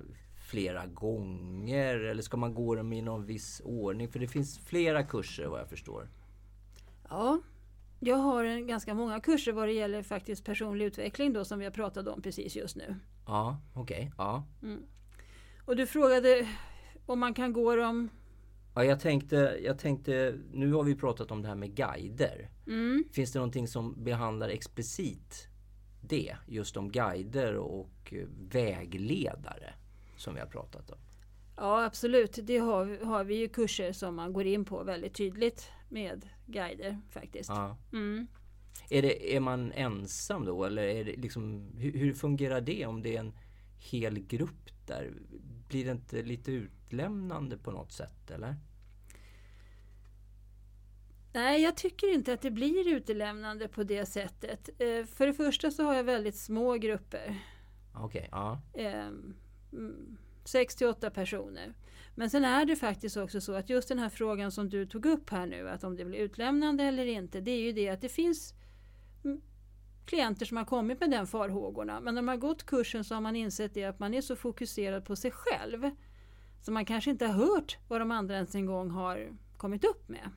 flera 0.50 0.86
gånger 0.86 1.98
eller 1.98 2.22
ska 2.22 2.36
man 2.36 2.54
gå 2.54 2.74
dem 2.74 2.92
i 2.92 3.02
någon 3.02 3.26
viss 3.26 3.62
ordning? 3.64 4.08
För 4.08 4.18
det 4.18 4.28
finns 4.28 4.58
flera 4.58 5.02
kurser 5.02 5.46
vad 5.46 5.60
jag 5.60 5.68
förstår. 5.68 6.08
Ja, 7.08 7.40
jag 8.00 8.16
har 8.16 8.44
en, 8.44 8.66
ganska 8.66 8.94
många 8.94 9.20
kurser 9.20 9.52
vad 9.52 9.68
det 9.68 9.72
gäller 9.72 10.02
faktiskt 10.02 10.44
personlig 10.44 10.84
utveckling 10.84 11.32
då 11.32 11.44
som 11.44 11.58
vi 11.58 11.64
har 11.64 11.72
pratat 11.72 12.08
om 12.08 12.22
precis 12.22 12.56
just 12.56 12.76
nu. 12.76 12.96
Ja, 13.26 13.60
okej. 13.74 14.12
Ja. 14.18 14.44
Och 15.64 15.76
du 15.76 15.86
frågade 15.86 16.48
om 17.06 17.18
man 17.18 17.34
kan 17.34 17.52
gå 17.52 17.76
dem... 17.76 18.10
Ja, 18.76 18.84
jag 18.84 19.00
tänkte, 19.00 19.58
jag 19.64 19.78
tänkte, 19.78 20.38
nu 20.52 20.72
har 20.72 20.84
vi 20.84 20.94
pratat 20.94 21.30
om 21.30 21.42
det 21.42 21.48
här 21.48 21.54
med 21.54 21.74
guider. 21.74 22.50
Mm. 22.66 23.04
Finns 23.12 23.32
det 23.32 23.38
någonting 23.38 23.68
som 23.68 24.04
behandlar 24.04 24.48
explicit 24.48 25.48
det? 26.00 26.36
Just 26.46 26.76
om 26.76 26.90
guider 26.90 27.54
och 27.56 28.12
eh, 28.12 28.26
vägledare 28.50 29.74
som 30.16 30.34
vi 30.34 30.40
har 30.40 30.46
pratat 30.46 30.90
om. 30.90 30.98
Ja, 31.56 31.84
absolut. 31.84 32.38
Det 32.42 32.58
har, 32.58 33.04
har 33.04 33.24
vi 33.24 33.34
ju 33.34 33.48
kurser 33.48 33.92
som 33.92 34.14
man 34.14 34.32
går 34.32 34.46
in 34.46 34.64
på 34.64 34.84
väldigt 34.84 35.14
tydligt 35.14 35.70
med 35.88 36.28
guider 36.46 37.00
faktiskt. 37.10 37.48
Ja. 37.48 37.76
Mm. 37.92 38.26
Är, 38.90 39.02
det, 39.02 39.36
är 39.36 39.40
man 39.40 39.72
ensam 39.72 40.44
då 40.44 40.64
eller 40.64 40.82
är 40.82 41.04
det 41.04 41.16
liksom, 41.16 41.70
hur, 41.76 41.92
hur 41.92 42.14
fungerar 42.14 42.60
det 42.60 42.86
om 42.86 43.02
det 43.02 43.16
är 43.16 43.20
en 43.20 43.32
hel 43.78 44.18
grupp 44.18 44.86
där. 44.86 45.12
Blir 45.68 45.84
det 45.84 45.90
inte 45.90 46.22
lite 46.22 46.52
utlämnande 46.52 47.58
på 47.58 47.70
något 47.70 47.92
sätt 47.92 48.30
eller? 48.30 48.56
Nej, 51.36 51.62
jag 51.62 51.76
tycker 51.76 52.14
inte 52.14 52.32
att 52.32 52.40
det 52.40 52.50
blir 52.50 52.88
utelämnande 52.88 53.68
på 53.68 53.82
det 53.82 54.06
sättet. 54.06 54.68
Eh, 54.68 55.06
för 55.06 55.26
det 55.26 55.32
första 55.32 55.70
så 55.70 55.84
har 55.84 55.94
jag 55.94 56.04
väldigt 56.04 56.36
små 56.36 56.74
grupper. 56.74 57.38
Okej, 57.94 58.28
ja. 58.30 58.60
Eh, 58.74 59.06
mm, 59.72 60.16
sex 60.44 60.76
till 60.76 60.86
åtta 60.86 61.10
personer. 61.10 61.74
Men 62.14 62.30
sen 62.30 62.44
är 62.44 62.64
det 62.64 62.76
faktiskt 62.76 63.16
också 63.16 63.40
så 63.40 63.52
att 63.52 63.70
just 63.70 63.88
den 63.88 63.98
här 63.98 64.08
frågan 64.08 64.52
som 64.52 64.68
du 64.68 64.86
tog 64.86 65.06
upp 65.06 65.30
här 65.30 65.46
nu, 65.46 65.68
att 65.68 65.84
om 65.84 65.96
det 65.96 66.04
blir 66.04 66.18
utlämnande 66.18 66.84
eller 66.84 67.06
inte, 67.06 67.40
det 67.40 67.50
är 67.50 67.60
ju 67.60 67.72
det 67.72 67.88
att 67.88 68.00
det 68.00 68.08
finns 68.08 68.54
mm, 69.24 69.40
klienter 70.06 70.46
som 70.46 70.56
har 70.56 70.64
kommit 70.64 71.00
med 71.00 71.10
den 71.10 71.26
farhågorna. 71.26 72.00
Men 72.00 72.14
när 72.14 72.22
man 72.22 72.32
har 72.32 72.48
gått 72.48 72.66
kursen 72.66 73.04
så 73.04 73.14
har 73.14 73.20
man 73.20 73.36
insett 73.36 73.74
det 73.74 73.84
att 73.84 73.98
man 73.98 74.14
är 74.14 74.20
så 74.20 74.36
fokuserad 74.36 75.04
på 75.04 75.16
sig 75.16 75.30
själv. 75.30 75.90
Så 76.62 76.72
man 76.72 76.84
kanske 76.84 77.10
inte 77.10 77.26
har 77.26 77.34
hört 77.34 77.78
vad 77.88 78.00
de 78.00 78.10
andra 78.10 78.34
ens 78.34 78.54
en 78.54 78.66
gång 78.66 78.90
har 78.90 79.36
kommit 79.56 79.84
upp 79.84 80.08
med. 80.08 80.30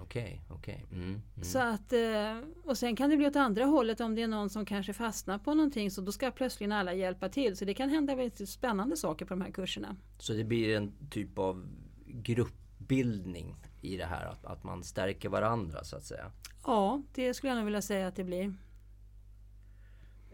Okej, 0.00 0.42
okej. 0.50 0.84
Mm, 0.92 1.04
mm. 1.04 1.22
Så 1.42 1.58
att, 1.58 1.92
eh, 1.92 2.38
och 2.64 2.78
sen 2.78 2.96
kan 2.96 3.10
det 3.10 3.16
bli 3.16 3.26
åt 3.26 3.36
andra 3.36 3.64
hållet 3.64 4.00
om 4.00 4.14
det 4.14 4.22
är 4.22 4.28
någon 4.28 4.50
som 4.50 4.64
kanske 4.64 4.92
fastnar 4.92 5.38
på 5.38 5.54
någonting 5.54 5.90
så 5.90 6.00
då 6.00 6.12
ska 6.12 6.30
plötsligt 6.30 6.72
alla 6.72 6.94
hjälpa 6.94 7.28
till. 7.28 7.56
Så 7.56 7.64
det 7.64 7.74
kan 7.74 7.88
hända 7.88 8.14
väldigt 8.14 8.48
spännande 8.48 8.96
saker 8.96 9.24
på 9.26 9.34
de 9.34 9.40
här 9.40 9.50
kurserna. 9.50 9.96
Så 10.18 10.32
det 10.32 10.44
blir 10.44 10.76
en 10.76 10.92
typ 11.10 11.38
av 11.38 11.66
gruppbildning 12.06 13.56
i 13.80 13.96
det 13.96 14.06
här, 14.06 14.26
att, 14.26 14.44
att 14.44 14.64
man 14.64 14.84
stärker 14.84 15.28
varandra 15.28 15.84
så 15.84 15.96
att 15.96 16.04
säga. 16.04 16.32
Ja, 16.64 17.02
det 17.14 17.34
skulle 17.34 17.50
jag 17.50 17.56
nog 17.56 17.64
vilja 17.64 17.82
säga 17.82 18.06
att 18.08 18.16
det 18.16 18.24
blir. 18.24 18.54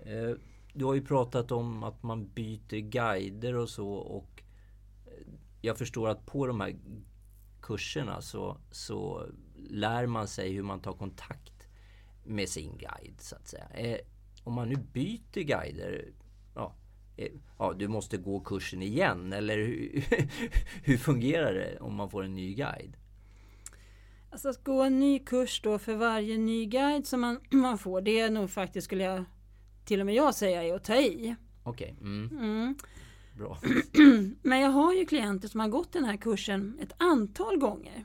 Eh, 0.02 0.36
Du 0.74 0.84
har 0.84 0.94
ju 0.94 1.02
pratat 1.04 1.52
om 1.52 1.82
att 1.82 2.02
man 2.02 2.28
byter 2.34 2.78
guider 2.80 3.54
och 3.54 3.68
så 3.68 3.88
och 3.92 4.42
eh, 5.06 5.12
jag 5.60 5.78
förstår 5.78 6.08
att 6.08 6.26
på 6.26 6.46
de 6.46 6.60
här 6.60 6.76
kurserna 7.60 8.22
så, 8.22 8.56
så 8.70 9.26
lär 9.70 10.06
man 10.06 10.28
sig 10.28 10.52
hur 10.52 10.62
man 10.62 10.80
tar 10.80 10.92
kontakt 10.92 11.68
med 12.24 12.48
sin 12.48 12.78
guide 12.78 13.20
så 13.20 13.36
att 13.36 13.48
säga. 13.48 13.68
Eh, 13.74 13.98
Om 14.44 14.52
man 14.54 14.68
nu 14.68 14.76
byter 14.92 15.40
guider, 15.42 16.04
ja, 16.54 16.74
eh, 17.16 17.32
ja, 17.58 17.72
du 17.78 17.88
måste 17.88 18.16
gå 18.16 18.40
kursen 18.40 18.82
igen 18.82 19.32
eller 19.32 19.56
hur, 19.58 20.04
hur 20.84 20.96
fungerar 20.96 21.54
det 21.54 21.78
om 21.80 21.94
man 21.94 22.10
får 22.10 22.22
en 22.24 22.34
ny 22.34 22.54
guide? 22.54 22.96
Alltså 24.30 24.48
att 24.48 24.64
gå 24.64 24.82
en 24.82 25.00
ny 25.00 25.18
kurs 25.18 25.60
då 25.62 25.78
för 25.78 25.94
varje 25.94 26.38
ny 26.38 26.66
guide 26.66 27.06
som 27.06 27.20
man, 27.20 27.40
man 27.50 27.78
får, 27.78 28.00
det 28.00 28.20
är 28.20 28.30
nog 28.30 28.50
faktiskt, 28.50 28.84
skulle 28.84 29.04
jag 29.04 29.24
till 29.84 30.00
och 30.00 30.06
med 30.06 30.14
jag 30.14 30.34
säga, 30.34 30.62
är 30.62 30.74
att 30.74 30.84
ta 30.84 30.96
i. 30.96 31.36
Okej, 31.62 31.96
mm, 32.00 32.28
Mm. 32.40 32.74
bra. 33.36 33.58
Men 34.42 34.60
jag 34.60 34.70
har 34.70 34.94
ju 34.94 35.06
klienter 35.06 35.48
som 35.48 35.60
har 35.60 35.68
gått 35.68 35.92
den 35.92 36.04
här 36.04 36.16
kursen 36.16 36.78
ett 36.82 36.92
antal 36.98 37.58
gånger. 37.58 38.04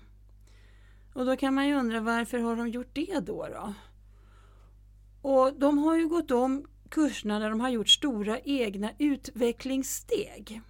Och 1.14 1.26
då 1.26 1.36
kan 1.36 1.54
man 1.54 1.68
ju 1.68 1.74
undra 1.74 2.00
varför 2.00 2.40
har 2.40 2.56
de 2.56 2.70
gjort 2.70 2.90
det 2.94 3.20
då? 3.20 3.48
då? 3.48 3.74
Och 5.22 5.54
de 5.60 5.78
har 5.78 5.96
ju 5.96 6.08
gått 6.08 6.32
om 6.32 6.66
kurserna 6.90 7.40
där 7.40 7.50
de 7.50 7.60
har 7.60 7.70
gjort 7.70 7.90
stora 7.90 8.40
egna 8.40 8.92
utvecklingssteg. 8.98 10.62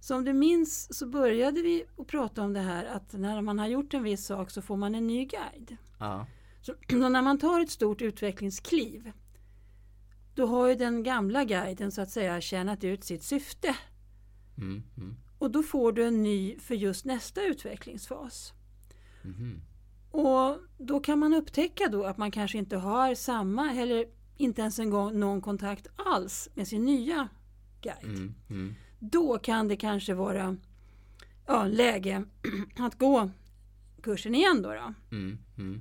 Så 0.00 0.16
om 0.16 0.24
du 0.24 0.32
minns 0.32 0.98
så 0.98 1.06
började 1.06 1.62
vi 1.62 1.84
att 1.96 2.06
prata 2.06 2.42
om 2.42 2.52
det 2.52 2.60
här 2.60 2.84
att 2.84 3.12
när 3.12 3.42
man 3.42 3.58
har 3.58 3.66
gjort 3.66 3.94
en 3.94 4.02
viss 4.02 4.26
sak 4.26 4.50
så 4.50 4.62
får 4.62 4.76
man 4.76 4.94
en 4.94 5.06
ny 5.06 5.24
guide. 5.24 5.76
Ja, 5.98 6.26
Så, 6.62 6.74
så 6.90 7.08
när 7.08 7.22
man 7.22 7.38
tar 7.38 7.60
ett 7.60 7.70
stort 7.70 8.02
utvecklingskliv 8.02 9.12
då 10.34 10.46
har 10.46 10.68
ju 10.68 10.74
den 10.74 11.02
gamla 11.02 11.44
guiden 11.44 11.92
så 11.92 12.02
att 12.02 12.10
säga 12.10 12.40
tjänat 12.40 12.84
ut 12.84 13.04
sitt 13.04 13.22
syfte. 13.22 13.76
mm, 14.56 14.82
mm, 14.96 15.16
Och 15.38 15.50
då 15.50 15.62
får 15.62 15.92
du 15.92 16.04
en 16.04 16.22
ny 16.22 16.58
för 16.58 16.74
just 16.74 17.04
nästa 17.04 17.42
utvecklingsfas. 17.42 18.52
Mhm. 19.22 19.60
Och 20.10 20.58
då 20.78 21.00
kan 21.00 21.18
man 21.18 21.34
upptäcka 21.34 21.88
då 21.88 22.04
att 22.04 22.18
man 22.18 22.30
kanske 22.30 22.58
inte 22.58 22.76
har 22.76 23.14
samma 23.14 23.72
eller 23.72 24.06
inte 24.36 24.60
ens 24.60 24.78
en 24.78 24.90
gång 24.90 25.20
någon 25.20 25.40
kontakt 25.40 25.86
alls 25.96 26.48
med 26.54 26.68
sin 26.68 26.84
nya 26.84 27.28
guide. 27.80 28.04
Mm, 28.04 28.34
mm. 28.50 28.74
Då 28.98 29.38
kan 29.38 29.68
det 29.68 29.76
kanske 29.76 30.14
vara 30.14 30.56
ja, 31.46 31.64
läge 31.64 32.24
att 32.78 32.98
gå 32.98 33.30
kursen 34.02 34.34
igen 34.34 34.62
då. 34.62 34.68
då. 34.68 34.94
Mm, 35.16 35.38
mm. 35.58 35.80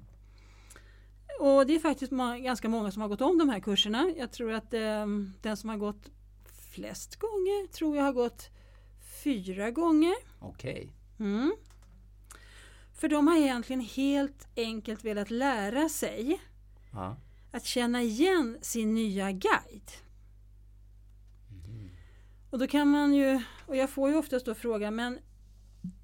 Och 1.39 1.67
det 1.67 1.75
är 1.75 1.79
faktiskt 1.79 2.11
ganska 2.43 2.69
många 2.69 2.91
som 2.91 3.01
har 3.01 3.09
gått 3.09 3.21
om 3.21 3.37
de 3.37 3.49
här 3.49 3.59
kurserna. 3.59 4.11
Jag 4.17 4.31
tror 4.31 4.51
att 4.51 4.73
eh, 4.73 5.05
den 5.41 5.57
som 5.57 5.69
har 5.69 5.77
gått 5.77 6.09
flest 6.71 7.15
gånger 7.15 7.67
tror 7.67 7.95
jag 7.95 8.03
har 8.03 8.13
gått 8.13 8.49
fyra 9.23 9.71
gånger. 9.71 10.15
Okej. 10.39 10.93
Mm. 11.19 11.55
För 12.97 13.07
de 13.09 13.27
har 13.27 13.37
egentligen 13.37 13.81
helt 13.81 14.47
enkelt 14.55 15.05
velat 15.05 15.29
lära 15.31 15.89
sig 15.89 16.41
Ja. 16.91 17.17
att 17.51 17.65
känna 17.65 18.01
igen 18.01 18.57
sin 18.61 18.93
nya 18.95 19.31
guide. 19.31 19.91
Och 22.49 22.59
då 22.59 22.67
kan 22.67 22.87
man 22.87 23.13
ju, 23.13 23.41
och 23.65 23.75
jag 23.75 23.89
får 23.89 24.09
ju 24.09 24.15
oftast 24.17 24.45
då 24.45 24.55
frågan, 24.55 24.95
men 24.95 25.19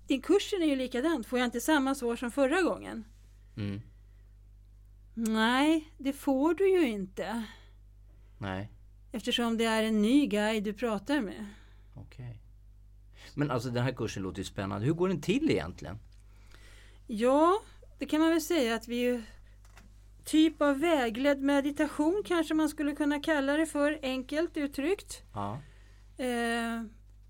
din 0.08 0.22
kursen 0.22 0.62
är 0.62 0.66
ju 0.68 0.76
likadant, 0.76 1.26
får 1.28 1.40
jag 1.40 1.46
inte 1.46 1.62
samma 1.62 1.96
svar 1.96 2.16
som 2.16 2.32
förra 2.32 2.62
gången? 2.62 3.06
Mm. 3.58 3.82
Nej, 5.14 5.94
det 5.98 6.14
får 6.14 6.54
du 6.54 6.70
ju 6.70 6.88
inte. 6.90 7.44
Nej, 8.38 8.70
Eftersom 9.12 9.58
det 9.58 9.66
är 9.66 9.84
en 9.84 10.02
ny 10.02 10.28
guide 10.28 10.64
du 10.64 10.74
pratar 10.74 11.22
med. 11.22 11.46
okej. 11.96 12.40
Men 13.36 13.52
alltså 13.52 13.70
den 13.70 13.84
här 13.84 13.92
kursen 13.94 14.24
låter 14.24 14.38
ju 14.38 14.44
spännande. 14.44 14.86
Hur 14.86 14.94
går 14.94 15.08
den 15.08 15.22
till 15.22 15.52
egentligen? 15.52 16.00
Ja, 17.16 17.62
det 18.00 18.06
kan 18.06 18.20
man 18.20 18.30
väl 18.30 18.42
säga 18.42 18.76
att 18.76 18.88
vi 18.88 19.24
typ 20.26 20.62
av 20.62 20.80
vägledd 20.80 21.42
meditation 21.42 22.24
kanske 22.26 22.54
man 22.54 22.70
skulle 22.70 22.96
kunna 22.96 23.20
kalla 23.20 23.58
det 23.58 23.66
för, 23.66 24.00
enkelt 24.02 24.58
uttryckt. 24.58 25.24
Ja. 25.34 25.60
Eh, 26.18 26.84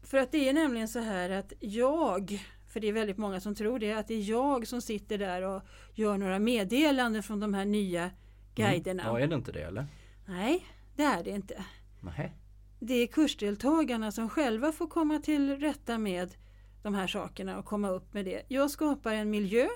för 0.04 0.17
att 0.17 0.32
det 0.32 0.50
är 0.50 0.54
nämligen 0.54 0.88
så 0.88 1.00
här 1.00 1.30
att 1.30 1.54
jag, 1.60 2.46
för 2.74 2.80
det 2.80 2.88
är 2.88 2.93
väldigt 2.93 3.17
många 3.17 3.39
som 3.39 3.56
tror 3.56 3.80
det, 3.80 3.93
att 3.93 4.08
det 4.08 4.13
är 4.13 4.30
jag 4.30 4.67
som 4.67 4.82
sitter 4.82 5.17
där 5.17 5.41
och 5.41 5.62
gör 5.93 6.17
några 6.17 6.39
meddelanden 6.39 7.24
från 7.24 7.39
de 7.39 7.54
här 7.54 7.65
nya 7.65 8.12
guiderna. 8.56 9.04
Ja, 9.06 9.19
är 9.19 9.28
det 9.28 9.36
inte 9.36 9.52
det 9.52 9.62
eller? 9.62 9.88
Nej, 10.26 10.65
det 10.96 11.04
är 11.04 11.24
det 11.24 11.30
inte. 11.30 11.65
Nej. 12.02 12.34
Det 12.80 12.93
är 12.93 13.08
kursdeltagarna 13.08 14.12
som 14.12 14.30
själva 14.30 14.72
får 14.72 14.88
komma 14.88 15.19
till 15.19 15.60
rätta 15.60 15.98
med 15.98 16.36
de 16.84 16.93
här 16.93 17.08
sakerna 17.08 17.60
och 17.60 17.65
komma 17.65 17.89
upp 17.89 18.13
med 18.13 18.26
det. 18.26 18.43
Jag 18.48 18.72
skapar 18.72 19.13
en 19.13 19.30
miljö 19.30 19.67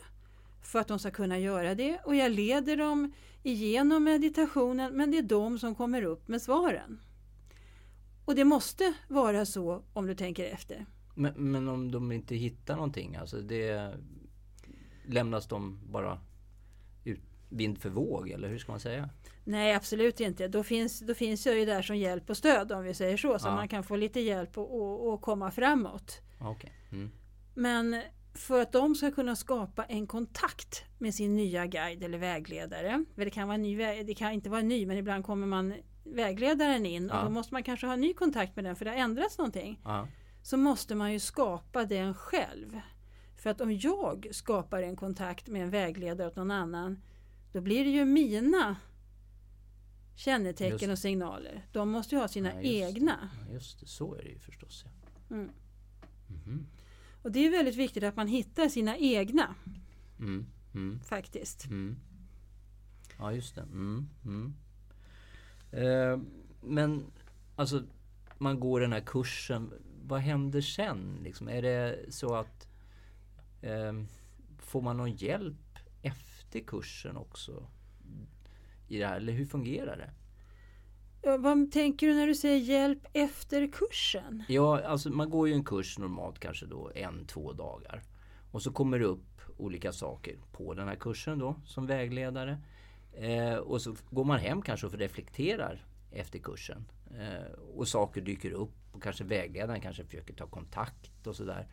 för 0.62 0.80
att 0.80 0.88
de 0.88 1.00
ska 1.00 1.12
kunna 1.12 1.40
göra 1.40 1.76
det 1.76 2.00
och 2.06 2.16
jag 2.16 2.32
leder 2.32 2.78
dem 2.78 3.12
igenom 3.44 4.04
meditationen 4.04 4.94
men 4.94 5.12
det 5.12 5.18
är 5.18 5.22
de 5.22 5.60
som 5.60 5.76
kommer 5.76 6.02
upp 6.02 6.28
med 6.28 6.42
svaren. 6.42 7.00
Och 8.26 8.36
det 8.36 8.46
måste 8.46 8.94
vara 9.08 9.46
så 9.46 9.84
om 9.94 10.08
du 10.08 10.16
tänker 10.16 10.46
efter. 10.46 10.86
Men, 11.16 11.34
men 11.52 11.68
om 11.68 11.92
de 11.92 12.12
inte 12.12 12.36
hittar 12.36 12.76
någonting, 12.76 13.16
alltså 13.16 13.42
det 13.42 13.94
lämnas 15.06 15.48
de 15.48 15.80
bara 15.92 16.20
vind 17.50 17.78
för 17.78 17.90
våg 17.90 18.30
eller 18.30 18.50
hur 18.50 18.58
ska 18.58 18.72
man 18.72 18.80
säga? 18.80 19.10
Nej, 19.44 19.74
absolut 19.74 20.20
inte. 20.20 20.48
Då 20.48 20.64
finns, 20.64 21.00
då 21.00 21.14
finns 21.14 21.46
jag 21.46 21.58
ju 21.60 21.66
där 21.66 21.82
som 21.82 21.98
hjälp 21.98 22.30
och 22.30 22.38
stöd 22.38 22.72
om 22.72 22.84
vi 22.84 22.94
säger 22.94 23.18
så, 23.18 23.40
så 23.40 23.48
Ja. 23.48 23.56
man 23.56 23.68
kan 23.68 23.84
få 23.84 23.96
lite 23.96 24.20
hjälp 24.20 24.58
och, 24.58 24.76
och, 24.82 25.14
och 25.14 25.22
komma 25.22 25.52
framåt. 25.52 26.22
Okej. 26.42 26.72
Mm. 26.92 27.12
Men 27.54 28.02
för 28.34 28.62
att 28.62 28.72
de 28.72 28.96
ska 28.96 29.12
kunna 29.12 29.36
skapa 29.36 29.84
en 29.84 30.08
kontakt 30.08 30.84
med 30.98 31.14
sin 31.16 31.36
nya 31.36 31.66
guide 31.66 32.04
eller 32.04 32.18
vägledare. 32.18 33.06
För 33.16 33.26
det 33.26 33.32
kan, 33.32 33.48
vara 33.48 33.58
ny, 33.58 34.04
det 34.04 34.14
kan 34.16 34.32
inte 34.32 34.50
vara 34.50 34.62
ny 34.62 34.86
men 34.86 34.98
ibland 34.98 35.26
kommer 35.26 35.48
man 35.48 35.74
vägledaren 36.04 36.86
in 36.86 37.08
Ja. 37.14 37.20
och 37.20 37.26
då 37.26 37.32
måste 37.32 37.54
man 37.54 37.64
kanske 37.64 37.88
ha 37.88 37.96
ny 37.96 38.14
kontakt 38.14 38.56
med 38.56 38.66
den 38.66 38.76
för 38.76 38.86
det 38.86 38.92
har 38.92 38.98
ändrats 38.98 39.38
någonting. 39.38 39.80
Ja. 39.84 40.08
Så 40.44 40.58
måste 40.58 40.96
man 40.96 41.14
ju 41.14 41.20
skapa 41.20 41.86
den 41.86 42.14
själv. 42.14 42.80
För 43.36 43.50
att 43.50 43.62
om 43.62 43.72
jag 43.72 44.28
skapar 44.32 44.82
en 44.82 44.96
kontakt 44.96 45.48
med 45.48 45.62
en 45.64 45.70
vägledare 45.70 46.28
åt 46.28 46.36
någon 46.36 46.52
annan 46.52 47.02
då 47.58 47.62
blir 47.62 47.84
det 47.86 47.90
ju 47.92 48.06
mina 48.06 48.76
kännetecken 50.16 50.92
och 50.92 51.00
signaler. 51.00 51.66
De 51.72 51.90
måste 51.90 52.16
ju 52.16 52.22
ha 52.22 52.28
sina 52.28 52.54
Ja, 52.54 52.62
just 52.62 52.96
egna. 52.98 53.30
Ja, 53.48 53.54
just 53.54 53.80
det, 53.80 53.86
så 53.88 54.16
är 54.16 54.24
det 54.24 54.30
ju 54.30 54.40
förstås. 54.40 54.86
Ja. 54.86 55.36
Mm. 55.36 55.50
Mhm. 56.28 56.68
Och 57.22 57.32
det 57.32 57.40
är 57.46 57.52
väldigt 57.52 57.76
viktigt 57.76 58.04
att 58.04 58.16
man 58.16 58.28
hittar 58.28 58.70
sina 58.70 58.98
egna 58.98 59.56
Mm. 60.20 60.46
Mm. 60.74 61.00
faktiskt. 61.00 61.66
Mm. 61.66 61.96
Ja, 63.20 63.34
just 63.34 63.56
det. 63.56 63.62
Mm. 63.62 64.10
Mm. 64.26 64.54
Eh, 65.72 66.20
men 66.62 67.06
alltså, 67.56 67.84
man 68.38 68.60
går 68.60 68.80
den 68.80 68.94
här 68.94 69.04
kursen. 69.06 69.74
Vad 70.04 70.20
händer 70.20 70.62
sen? 70.62 71.20
Liksom? 71.24 71.50
Är 71.50 71.62
det 71.62 72.06
så 72.10 72.36
att 72.36 72.68
eh, 73.62 73.94
får 74.58 74.82
man 74.82 74.98
någon 74.98 75.16
hjälp 75.16 75.78
efter 76.02 76.37
kursen 76.52 77.18
också? 77.18 77.68
I 78.88 78.98
det 78.98 79.08
här? 79.08 79.18
Eller 79.18 79.34
hur 79.34 79.46
fungerar 79.46 79.98
det? 79.98 80.12
Eh, 81.30 81.38
Vad 81.38 81.72
tänker 81.72 82.08
du 82.08 82.14
när 82.14 82.28
du 82.28 82.36
säger 82.36 82.58
hjälp 82.58 83.06
efter 83.14 83.72
kursen? 83.72 84.44
Ja, 84.48 84.84
alltså 84.84 85.10
man 85.10 85.30
går 85.30 85.48
ju 85.48 85.54
en 85.54 85.66
kurs 85.66 85.98
normalt 85.98 86.40
kanske 86.40 86.66
då 86.66 86.92
en, 86.96 87.26
två 87.26 87.54
dagar. 87.54 88.04
Och 88.52 88.62
så 88.62 88.72
kommer 88.72 89.00
det 89.00 89.06
upp 89.06 89.42
olika 89.58 89.92
saker 89.92 90.36
på 90.52 90.74
den 90.74 90.88
här 90.88 90.96
kursen 90.96 91.40
då 91.40 91.56
som 91.66 91.86
vägledare. 91.88 92.62
Eh, 93.14 93.56
och 93.56 93.82
så 93.82 93.96
går 94.10 94.24
man 94.24 94.40
hem 94.40 94.62
kanske 94.62 94.88
och 94.88 94.94
reflekterar 94.94 95.86
efter 96.12 96.40
kursen. 96.40 96.86
Eh, 97.20 97.52
och 97.76 97.88
saker 97.88 98.22
dyker 98.22 98.52
upp 98.52 98.74
och 98.92 99.04
kanske 99.04 99.24
vägledaren 99.24 99.82
kanske 99.82 100.04
försöker 100.06 100.34
ta 100.34 100.48
kontakt 100.48 101.28
och 101.28 101.36
sådär. 101.36 101.68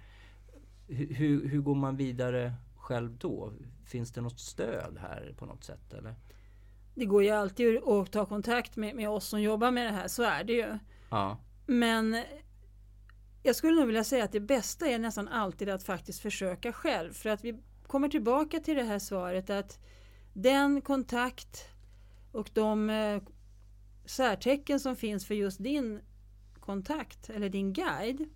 Hur, 0.88 1.14
hur, 1.14 1.48
hur 1.48 1.60
går 1.60 1.74
man 1.74 1.96
vidare 1.96 2.52
själv 2.84 3.18
då? 3.18 3.52
Finns 3.84 4.12
det 4.12 4.20
något 4.20 4.40
stöd 4.40 4.98
här 5.00 5.34
på 5.36 5.46
något 5.46 5.64
sätt 5.64 5.94
eller? 5.94 6.14
Det 6.94 7.04
går 7.04 7.22
ju 7.22 7.30
alltid 7.30 7.76
att 7.76 8.12
ta 8.12 8.26
kontakt 8.26 8.76
med, 8.76 8.96
med 8.96 9.08
oss 9.08 9.28
som 9.28 9.42
jobbar 9.42 9.70
med 9.70 9.86
det 9.86 9.92
här, 9.92 10.08
så 10.08 10.22
är 10.22 10.44
det 10.44 10.52
ju. 10.52 10.78
Ja, 11.10 11.38
Men 11.66 12.22
jag 13.42 13.56
skulle 13.56 13.76
nog 13.76 13.86
vilja 13.86 14.04
säga 14.04 14.24
att 14.24 14.32
det 14.32 14.40
bästa 14.40 14.86
är 14.86 14.98
nästan 14.98 15.28
alltid 15.28 15.68
att 15.68 15.82
faktiskt 15.82 16.20
försöka 16.20 16.72
själv. 16.72 17.12
För 17.12 17.30
att 17.30 17.44
vi 17.44 17.62
kommer 17.86 18.08
tillbaka 18.08 18.60
till 18.60 18.76
det 18.76 18.82
här 18.82 18.98
svaret 18.98 19.50
att 19.50 19.78
den 20.32 20.80
kontakt 20.80 21.64
och 22.32 22.50
de 22.52 22.90
eh, 22.90 23.22
särtecken 24.04 24.80
som 24.80 24.96
finns 24.96 25.26
för 25.26 25.34
just 25.34 25.62
din 25.62 26.00
kontakt 26.60 27.30
eller 27.30 27.48
din 27.48 27.72
guide, 27.72 28.28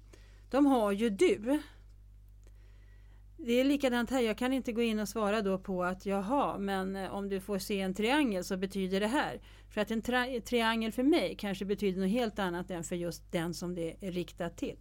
de 0.51 0.67
har 0.67 0.93
ju 0.93 1.11
du. 1.11 1.63
Det 3.41 3.53
är 3.53 3.65
likadant 3.65 4.11
här, 4.11 4.21
jag 4.21 4.39
kan 4.39 4.53
inte 4.53 4.73
gå 4.73 4.83
in 4.83 4.99
och 4.99 5.09
svara 5.09 5.43
då 5.43 5.59
på 5.59 5.85
att 5.85 6.07
jaha, 6.07 6.59
men 6.59 6.97
eh, 6.97 7.15
om 7.15 7.29
du 7.29 7.41
får 7.41 7.59
se 7.59 7.81
en 7.81 7.95
triangel 7.95 8.45
så 8.45 8.57
betyder 8.57 9.01
det 9.01 9.07
här. 9.07 9.41
För 9.69 9.81
att 9.81 9.91
en 9.91 10.03
tri- 10.03 10.41
triangel 10.41 10.93
för 10.93 11.03
mig 11.03 11.37
kanske 11.39 11.65
betyder 11.65 12.01
något 12.01 12.11
helt 12.11 12.39
annat 12.39 12.71
än 12.71 12.85
för 12.85 12.97
just 12.97 13.33
den 13.33 13.55
som 13.55 13.75
det 13.75 13.97
är 14.01 14.13
riktat 14.13 14.57
till. 14.57 14.77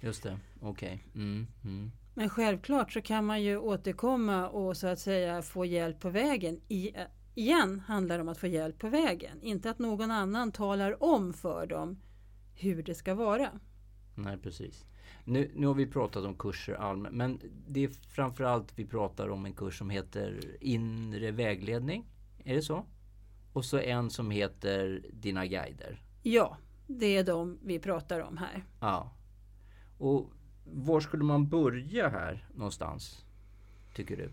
just 0.00 0.22
det. 0.22 0.38
Okej. 0.60 1.04
Mm, 1.14 1.46
mm. 1.64 1.90
Men 2.14 2.28
självklart 2.30 2.92
så 2.92 3.00
kan 3.02 3.26
man 3.26 3.42
ju 3.42 3.58
återkomma 3.58 4.48
och 4.48 4.76
så 4.76 4.86
att 4.86 4.98
säga 4.98 5.42
få 5.42 5.64
hjälp 5.64 6.00
på 6.00 6.10
vägen. 6.10 6.60
I, 6.68 6.90
igen 7.34 7.80
handlar 7.86 8.16
det 8.16 8.22
om 8.22 8.28
att 8.28 8.38
få 8.38 8.46
hjälp 8.46 8.78
på 8.78 8.88
vägen. 8.88 9.42
Inte 9.42 9.70
att 9.70 9.78
någon 9.78 10.10
annan 10.10 10.52
talar 10.52 11.02
om 11.02 11.32
för 11.32 11.66
dem 11.66 12.00
hur 12.54 12.82
det 12.82 12.94
ska 12.94 13.14
vara. 13.14 13.48
Nej, 14.14 14.38
precis. 14.38 14.84
Nu, 15.24 15.50
nu 15.54 15.66
har 15.66 15.74
vi 15.74 15.86
pratat 15.86 16.24
om 16.24 16.34
kurser 16.34 16.74
allmänt, 16.74 17.14
men 17.14 17.40
det 17.68 17.84
är 17.84 17.88
framförallt 17.88 18.72
vi 18.78 18.86
pratar 18.86 19.28
om 19.28 19.46
en 19.46 19.52
kurs 19.52 19.78
som 19.78 19.90
heter 19.90 20.40
inre 20.60 21.30
vägledning. 21.30 22.04
Är 22.44 22.54
det 22.54 22.62
så? 22.62 22.84
Och 23.52 23.64
så 23.64 23.78
en 23.78 24.10
som 24.10 24.30
heter 24.30 25.06
Dina 25.12 25.46
guider. 25.46 26.02
Ja, 26.22 26.56
det 26.86 27.16
är 27.16 27.24
de 27.24 27.58
vi 27.62 27.78
pratar 27.78 28.20
om 28.20 28.36
här. 28.36 28.64
Ja. 28.80 29.12
Och 29.98 30.30
var 30.64 31.00
skulle 31.00 31.24
man 31.24 31.48
börja 31.48 32.08
här 32.08 32.48
någonstans? 32.54 33.24
Tycker 33.94 34.16
du? 34.16 34.32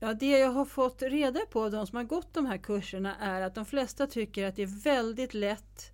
Ja, 0.00 0.14
det 0.14 0.38
jag 0.38 0.50
har 0.50 0.64
fått 0.64 1.02
reda 1.02 1.40
på 1.50 1.64
av 1.64 1.70
de 1.70 1.86
som 1.86 1.96
har 1.96 2.04
gått 2.04 2.34
de 2.34 2.46
här 2.46 2.58
kurserna 2.58 3.16
är 3.16 3.40
att 3.40 3.54
de 3.54 3.64
flesta 3.64 4.06
tycker 4.06 4.46
att 4.46 4.56
det 4.56 4.62
är 4.62 4.82
väldigt 4.84 5.34
lätt 5.34 5.92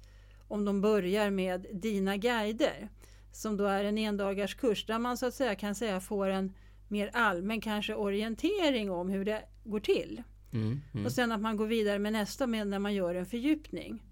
om 0.48 0.64
de 0.64 0.80
börjar 0.80 1.30
med 1.30 1.66
Dina 1.72 2.16
guider. 2.16 2.88
Som 3.32 3.56
då 3.56 3.64
är 3.64 3.84
en 3.84 3.98
endagars 3.98 4.54
kurs 4.54 4.86
där 4.86 4.98
man 4.98 5.16
så 5.16 5.26
att 5.26 5.34
säga 5.34 5.54
kan 5.54 5.74
säga 5.74 6.00
får 6.00 6.26
en 6.26 6.54
mer 6.88 7.10
allmän 7.12 7.60
kanske 7.60 7.94
orientering 7.94 8.90
om 8.90 9.08
hur 9.08 9.24
det 9.24 9.42
går 9.64 9.80
till. 9.80 10.22
Mm, 10.52 10.80
mm. 10.92 11.06
Och 11.06 11.12
sen 11.12 11.32
att 11.32 11.40
man 11.40 11.56
går 11.56 11.66
vidare 11.66 11.98
med 11.98 12.12
nästa 12.12 12.46
med 12.46 12.66
när 12.66 12.78
man 12.78 12.94
gör 12.94 13.14
en 13.14 13.26
fördjupning. 13.26 14.02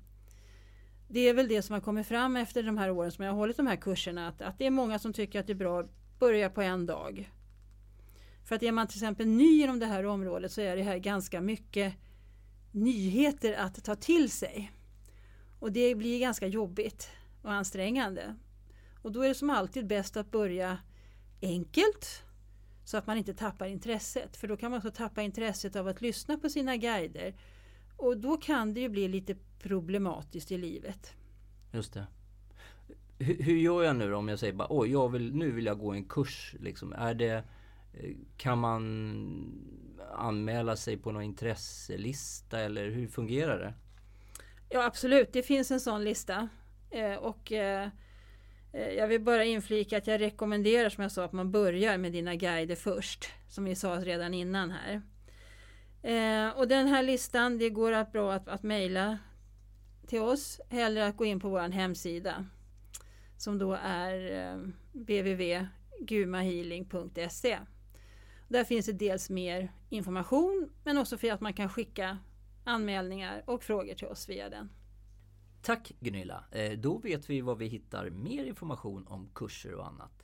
Det 1.08 1.20
är 1.20 1.34
väl 1.34 1.48
det 1.48 1.62
som 1.62 1.74
har 1.74 1.80
kommit 1.80 2.06
fram 2.06 2.36
efter 2.36 2.62
de 2.62 2.78
här 2.78 2.90
åren 2.90 3.12
som 3.12 3.24
jag 3.24 3.32
har 3.32 3.38
hållit 3.38 3.56
de 3.56 3.66
här 3.66 3.76
kurserna. 3.76 4.28
Att, 4.28 4.42
att 4.42 4.58
det 4.58 4.66
är 4.66 4.70
många 4.70 4.98
som 4.98 5.12
tycker 5.12 5.40
att 5.40 5.46
det 5.46 5.52
är 5.52 5.54
bra 5.54 5.80
att 5.80 5.90
börja 6.18 6.50
på 6.50 6.62
en 6.62 6.86
dag. 6.86 7.30
För 8.44 8.54
att 8.54 8.62
är 8.62 8.72
man 8.72 8.86
till 8.86 8.96
exempel 8.96 9.26
ny 9.26 9.62
inom 9.62 9.78
det 9.78 9.86
här 9.86 10.06
området 10.06 10.52
så 10.52 10.60
är 10.60 10.76
det 10.76 10.82
här 10.82 10.98
ganska 10.98 11.40
mycket 11.40 11.94
nyheter 12.72 13.52
att 13.52 13.84
ta 13.84 13.94
till 13.94 14.30
sig. 14.30 14.72
Och 15.60 15.72
det 15.72 15.94
blir 15.94 16.20
ganska 16.20 16.46
jobbigt 16.46 17.10
och 17.42 17.52
ansträngande. 17.52 18.34
Och 19.02 19.12
då 19.12 19.22
är 19.22 19.28
det 19.28 19.34
som 19.34 19.50
alltid 19.50 19.86
bäst 19.86 20.16
att 20.16 20.30
börja 20.30 20.78
enkelt 21.42 22.22
så 22.84 22.96
att 22.96 23.06
man 23.06 23.16
inte 23.16 23.34
tappar 23.34 23.66
intresset. 23.66 24.36
För 24.36 24.48
då 24.48 24.56
kan 24.56 24.70
man 24.70 24.78
också 24.78 24.90
tappa 24.90 25.22
intresset 25.22 25.76
av 25.76 25.88
att 25.88 26.00
lyssna 26.00 26.38
på 26.38 26.48
sina 26.48 26.76
guider. 26.76 27.34
Och 27.96 28.16
då 28.16 28.36
kan 28.36 28.74
det 28.74 28.80
ju 28.80 28.88
bli 28.88 29.08
lite 29.08 29.36
problematiskt 29.58 30.52
i 30.52 30.58
livet. 30.58 31.14
Just 31.72 31.94
det. 31.94 32.06
Hur, 33.18 33.42
hur 33.42 33.56
gör 33.56 33.82
jag 33.82 33.96
nu 33.96 34.10
då 34.10 34.16
om 34.16 34.28
jag 34.28 34.38
säger 34.38 34.52
bara 34.52 34.68
oj, 34.70 34.90
jag 34.90 35.08
vill, 35.08 35.34
nu 35.34 35.50
vill 35.50 35.66
jag 35.66 35.78
gå 35.78 35.92
en 35.92 36.04
kurs. 36.04 36.54
Liksom. 36.60 36.92
Är 36.92 37.14
det, 37.14 37.44
eh, 37.92 38.16
kan 38.36 38.58
man 38.58 38.82
anmäla 40.12 40.76
sig 40.76 40.96
på 40.96 41.12
någon 41.12 41.22
intresselista 41.22 42.60
eller 42.60 42.90
hur 42.90 43.08
fungerar 43.08 43.58
det? 43.58 43.74
Ja 44.68 44.84
absolut, 44.84 45.32
det 45.32 45.42
finns 45.42 45.70
en 45.70 45.80
sån 45.80 46.04
lista. 46.04 46.48
Eh, 46.90 47.14
och 47.14 47.52
eh, 47.52 47.88
Eh, 48.72 48.88
jag 48.88 49.08
vill 49.08 49.20
bara 49.20 49.44
inflika 49.44 49.98
att 49.98 50.06
jag 50.06 50.20
rekommenderar 50.20 50.88
som 50.88 51.02
jag 51.02 51.12
sa 51.12 51.24
att 51.24 51.32
man 51.32 51.50
börjar 51.50 51.98
med 51.98 52.12
dina 52.12 52.34
guider 52.34 52.76
först. 52.76 53.28
Som 53.48 53.64
vi 53.64 53.74
sa 53.74 53.88
redan 53.88 54.34
innan 54.34 54.70
här. 54.70 55.02
Eh, 56.02 56.48
och 56.58 56.68
den 56.68 56.86
här 56.86 57.02
listan, 57.02 57.58
det 57.58 57.70
går 57.70 57.92
att 57.92 58.12
bra 58.12 58.32
att, 58.32 58.48
att 58.48 58.62
mejla 58.62 59.18
till 60.06 60.20
oss 60.20 60.60
eller 60.70 61.00
att 61.00 61.16
gå 61.16 61.24
in 61.24 61.40
på 61.40 61.48
vår 61.48 61.68
hemsida. 61.68 62.46
Som 63.36 63.58
då 63.58 63.78
är 63.82 64.30
eh, 64.30 64.56
www.gumahealing.se. 64.92 67.58
Där 68.48 68.64
finns 68.64 68.86
det 68.86 68.92
dels 68.92 69.30
mer 69.30 69.72
information 69.88 70.70
men 70.84 70.98
också 70.98 71.18
för 71.18 71.32
att 71.32 71.40
man 71.40 71.52
kan 71.52 71.68
skicka 71.68 72.18
anmälningar 72.64 73.42
och 73.46 73.62
frågor 73.62 73.94
till 73.94 74.06
oss 74.06 74.28
via 74.28 74.48
den. 74.48 74.70
Tack 75.62 75.92
Gunilla! 76.00 76.44
Eh, 76.50 76.78
då 76.78 76.98
vet 76.98 77.30
vi 77.30 77.40
var 77.40 77.54
vi 77.54 77.66
hittar 77.66 78.10
mer 78.10 78.44
information 78.44 79.06
om 79.06 79.30
kurser 79.34 79.74
och 79.74 79.86
annat. 79.86 80.22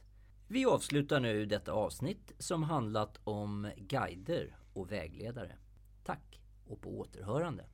Vi 0.49 0.67
avslutar 0.67 1.21
nu 1.21 1.47
detta 1.47 1.73
avsnitt 1.73 2.33
som 2.39 2.63
handlat 2.63 3.21
om 3.25 3.71
guider 3.77 4.57
och 4.73 4.93
vägledare. 4.93 5.57
Tack 6.05 6.41
och 6.67 6.81
på 6.81 6.99
återhörande! 6.99 7.65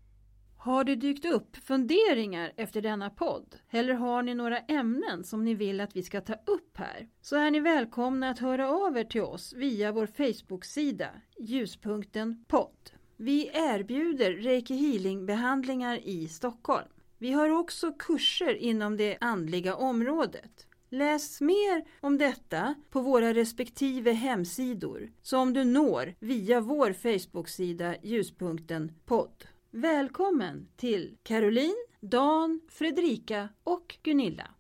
Har 0.57 0.85
det 0.85 0.95
dykt 0.95 1.25
upp 1.25 1.57
funderingar 1.57 2.53
efter 2.57 2.83
denna 2.83 3.11
podd? 3.11 3.57
Eller 3.71 3.95
har 3.95 4.23
ni 4.23 4.35
några 4.35 4.59
ämnen 4.59 5.25
som 5.25 5.45
ni 5.45 5.55
vill 5.55 5.81
att 5.81 5.97
vi 5.97 6.03
ska 6.03 6.21
ta 6.21 6.35
upp 6.35 6.77
här? 6.77 7.09
Så 7.21 7.37
är 7.37 7.51
ni 7.51 7.61
välkomna 7.61 8.31
att 8.31 8.39
höra 8.39 8.69
av 8.69 8.99
er 8.99 9.05
till 9.05 9.23
oss 9.23 9.53
via 9.53 9.93
vår 9.93 10.07
Facebook-sida 10.07 11.11
Ljuspunkten 11.39 12.45
podd. 12.49 12.91
Vi 13.17 13.51
erbjuder 13.55 14.33
Reiki 14.33 14.75
Healing-behandlingar 14.75 15.99
i 16.03 16.29
Stockholm. 16.29 16.89
Vi 17.23 17.33
har 17.33 17.51
också 17.51 17.93
kurser 17.93 18.55
inom 18.55 18.97
det 18.97 19.19
andliga 19.21 19.75
området. 19.75 20.67
Läs 20.91 21.41
mer 21.41 21.85
om 22.01 22.19
detta 22.19 22.75
på 22.91 23.01
våra 23.01 23.35
respektive 23.35 24.13
hemsidor 24.13 25.11
som 25.23 25.53
du 25.53 25.65
når 25.65 26.15
via 26.21 26.61
vår 26.61 26.93
Facebook-sida 26.93 27.95
Ljuspunkten 28.03 28.93
podd. 29.05 29.45
Välkommen 29.71 30.69
till 30.77 31.17
Caroline, 31.23 31.87
Dan, 32.01 32.61
Fredrika 32.69 33.49
och 33.65 33.99
Gunilla. 34.03 34.51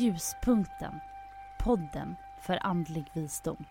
Ljuspunkten. 0.00 0.92
Podden 1.64 2.16
för 2.40 2.66
andlig 2.66 3.10
visdom. 3.12 3.64